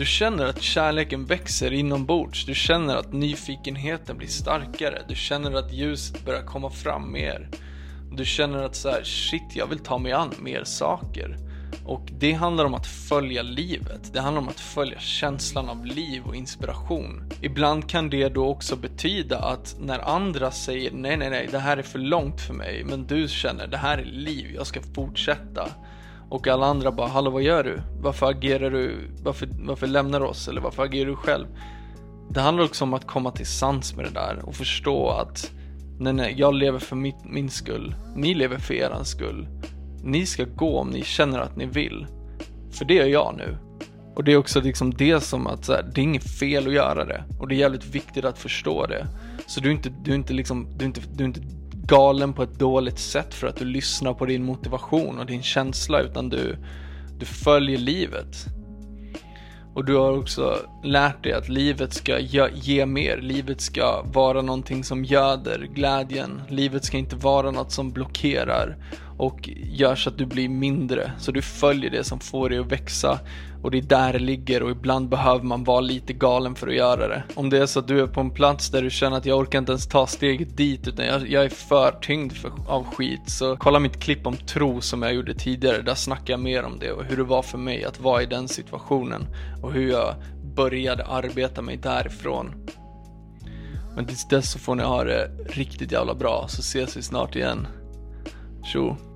du 0.00 0.06
känner 0.06 0.46
att 0.46 0.62
kärleken 0.62 1.24
växer 1.24 1.72
inombords. 1.72 2.46
Du 2.46 2.54
känner 2.54 2.96
att 2.96 3.12
nyfikenheten 3.12 4.16
blir 4.16 4.28
starkare. 4.28 5.02
Du 5.08 5.14
känner 5.14 5.52
att 5.54 5.72
ljuset 5.72 6.24
börjar 6.24 6.42
komma 6.42 6.70
fram 6.70 7.12
mer. 7.12 7.48
Du 8.12 8.24
känner 8.24 8.62
att 8.62 8.76
så 8.76 8.88
här, 8.88 9.02
shit, 9.04 9.56
jag 9.56 9.66
vill 9.66 9.78
ta 9.78 9.98
mig 9.98 10.12
an 10.12 10.34
mer 10.38 10.64
saker. 10.64 11.36
Och 11.84 12.10
det 12.18 12.32
handlar 12.32 12.64
om 12.64 12.74
att 12.74 12.86
följa 12.86 13.42
livet. 13.42 14.12
Det 14.12 14.20
handlar 14.20 14.42
om 14.42 14.48
att 14.48 14.60
följa 14.60 14.98
känslan 14.98 15.68
av 15.68 15.86
liv 15.86 16.22
och 16.26 16.36
inspiration. 16.36 17.24
Ibland 17.40 17.88
kan 17.88 18.10
det 18.10 18.28
då 18.28 18.48
också 18.48 18.76
betyda 18.76 19.38
att 19.38 19.76
när 19.80 19.98
andra 19.98 20.50
säger 20.50 20.92
nej, 20.92 21.16
nej, 21.16 21.30
nej, 21.30 21.48
det 21.50 21.58
här 21.58 21.76
är 21.76 21.82
för 21.82 21.98
långt 21.98 22.40
för 22.40 22.54
mig, 22.54 22.84
men 22.84 23.06
du 23.06 23.28
känner 23.28 23.66
det 23.66 23.76
här 23.76 23.98
är 23.98 24.04
liv, 24.04 24.52
jag 24.54 24.66
ska 24.66 24.80
fortsätta. 24.94 25.68
Och 26.28 26.48
alla 26.48 26.66
andra 26.66 26.92
bara, 26.92 27.08
hallå 27.08 27.30
vad 27.30 27.42
gör 27.42 27.64
du? 27.64 27.82
Varför 28.02 28.30
agerar 28.30 28.70
du? 28.70 29.10
Varför, 29.22 29.48
varför 29.60 29.86
lämnar 29.86 30.20
du 30.20 30.26
oss? 30.26 30.48
Eller 30.48 30.60
varför 30.60 30.82
agerar 30.82 31.06
du 31.06 31.16
själv? 31.16 31.46
Det 32.30 32.40
handlar 32.40 32.64
också 32.64 32.84
om 32.84 32.94
att 32.94 33.06
komma 33.06 33.30
till 33.30 33.46
sans 33.46 33.96
med 33.96 34.04
det 34.04 34.10
där 34.10 34.38
och 34.44 34.54
förstå 34.54 35.10
att 35.10 35.50
nej, 35.98 36.12
nej, 36.12 36.34
jag 36.38 36.54
lever 36.54 36.78
för 36.78 36.96
mitt, 36.96 37.24
min 37.24 37.50
skull. 37.50 37.94
Ni 38.16 38.34
lever 38.34 38.58
för 38.58 38.74
eran 38.74 39.04
skull. 39.04 39.48
Ni 40.02 40.26
ska 40.26 40.44
gå 40.44 40.78
om 40.78 40.90
ni 40.90 41.02
känner 41.02 41.38
att 41.38 41.56
ni 41.56 41.66
vill. 41.66 42.06
För 42.70 42.84
det 42.84 42.94
gör 42.94 43.06
jag 43.06 43.34
nu. 43.36 43.56
Och 44.16 44.24
det 44.24 44.32
är 44.32 44.36
också 44.36 44.60
liksom 44.60 44.94
det 44.94 45.20
som 45.20 45.46
att 45.46 45.64
så 45.64 45.72
här, 45.72 45.90
det 45.94 46.00
är 46.00 46.02
inget 46.02 46.30
fel 46.38 46.66
att 46.66 46.72
göra 46.72 47.04
det. 47.04 47.24
Och 47.38 47.48
det 47.48 47.54
är 47.54 47.58
jävligt 47.58 47.94
viktigt 47.94 48.24
att 48.24 48.38
förstå 48.38 48.86
det. 48.86 49.06
Så 49.46 49.60
du 49.60 49.68
är 49.68 49.72
inte, 49.72 49.92
du 50.04 50.10
är 50.10 50.14
inte 50.14 50.32
liksom, 50.32 50.66
du 50.76 50.84
är 50.84 50.86
inte, 50.86 51.00
du 51.14 51.24
är 51.24 51.28
inte 51.28 51.40
galen 51.90 52.32
på 52.32 52.42
ett 52.42 52.58
dåligt 52.58 52.98
sätt 52.98 53.34
för 53.34 53.46
att 53.46 53.56
du 53.56 53.64
lyssnar 53.64 54.14
på 54.14 54.26
din 54.26 54.44
motivation 54.44 55.18
och 55.18 55.26
din 55.26 55.42
känsla 55.42 56.00
utan 56.00 56.28
du, 56.28 56.56
du 57.18 57.26
följer 57.26 57.78
livet. 57.78 58.46
Och 59.74 59.84
du 59.84 59.96
har 59.96 60.18
också 60.18 60.56
lärt 60.84 61.24
dig 61.24 61.32
att 61.32 61.48
livet 61.48 61.92
ska 61.92 62.18
ge 62.54 62.86
mer, 62.86 63.16
livet 63.16 63.60
ska 63.60 64.02
vara 64.02 64.42
någonting 64.42 64.84
som 64.84 65.04
göder 65.04 65.68
glädjen. 65.74 66.42
Livet 66.48 66.84
ska 66.84 66.96
inte 66.98 67.16
vara 67.16 67.50
något 67.50 67.72
som 67.72 67.92
blockerar 67.92 68.76
och 69.20 69.50
gör 69.56 69.94
så 69.94 70.10
att 70.10 70.18
du 70.18 70.26
blir 70.26 70.48
mindre. 70.48 71.12
Så 71.18 71.32
du 71.32 71.42
följer 71.42 71.90
det 71.90 72.04
som 72.04 72.20
får 72.20 72.48
dig 72.48 72.58
att 72.58 72.72
växa 72.72 73.18
och 73.62 73.70
det 73.70 73.78
är 73.78 73.82
där 73.82 74.12
det 74.12 74.18
ligger 74.18 74.62
och 74.62 74.70
ibland 74.70 75.08
behöver 75.08 75.44
man 75.44 75.64
vara 75.64 75.80
lite 75.80 76.12
galen 76.12 76.54
för 76.54 76.68
att 76.68 76.74
göra 76.74 77.08
det. 77.08 77.22
Om 77.34 77.50
det 77.50 77.58
är 77.58 77.66
så 77.66 77.78
att 77.78 77.88
du 77.88 78.00
är 78.00 78.06
på 78.06 78.20
en 78.20 78.30
plats 78.30 78.70
där 78.70 78.82
du 78.82 78.90
känner 78.90 79.16
att 79.16 79.26
jag 79.26 79.38
orkar 79.38 79.58
inte 79.58 79.72
ens 79.72 79.88
ta 79.88 80.06
steget 80.06 80.56
dit 80.56 80.88
utan 80.88 81.06
jag, 81.06 81.28
jag 81.28 81.44
är 81.44 81.48
för 81.48 81.98
tyngd 82.02 82.32
för, 82.32 82.52
av 82.66 82.84
skit 82.84 83.20
så 83.26 83.56
kolla 83.56 83.78
mitt 83.78 84.00
klipp 84.00 84.26
om 84.26 84.36
tro 84.36 84.80
som 84.80 85.02
jag 85.02 85.14
gjorde 85.14 85.34
tidigare. 85.34 85.82
Där 85.82 85.94
snackar 85.94 86.32
jag 86.32 86.40
mer 86.40 86.64
om 86.64 86.78
det 86.78 86.92
och 86.92 87.04
hur 87.04 87.16
det 87.16 87.24
var 87.24 87.42
för 87.42 87.58
mig 87.58 87.84
att 87.84 88.00
vara 88.00 88.22
i 88.22 88.26
den 88.26 88.48
situationen 88.48 89.26
och 89.62 89.72
hur 89.72 89.90
jag 89.90 90.14
började 90.56 91.04
arbeta 91.06 91.62
mig 91.62 91.76
därifrån. 91.76 92.54
Men 93.96 94.06
tills 94.06 94.28
dess 94.28 94.52
så 94.52 94.58
får 94.58 94.74
ni 94.74 94.82
ha 94.82 95.04
det 95.04 95.30
riktigt 95.48 95.92
jävla 95.92 96.14
bra 96.14 96.46
så 96.48 96.60
ses 96.60 96.96
vi 96.96 97.02
snart 97.02 97.36
igen. 97.36 97.66
Tjo! 98.64 99.09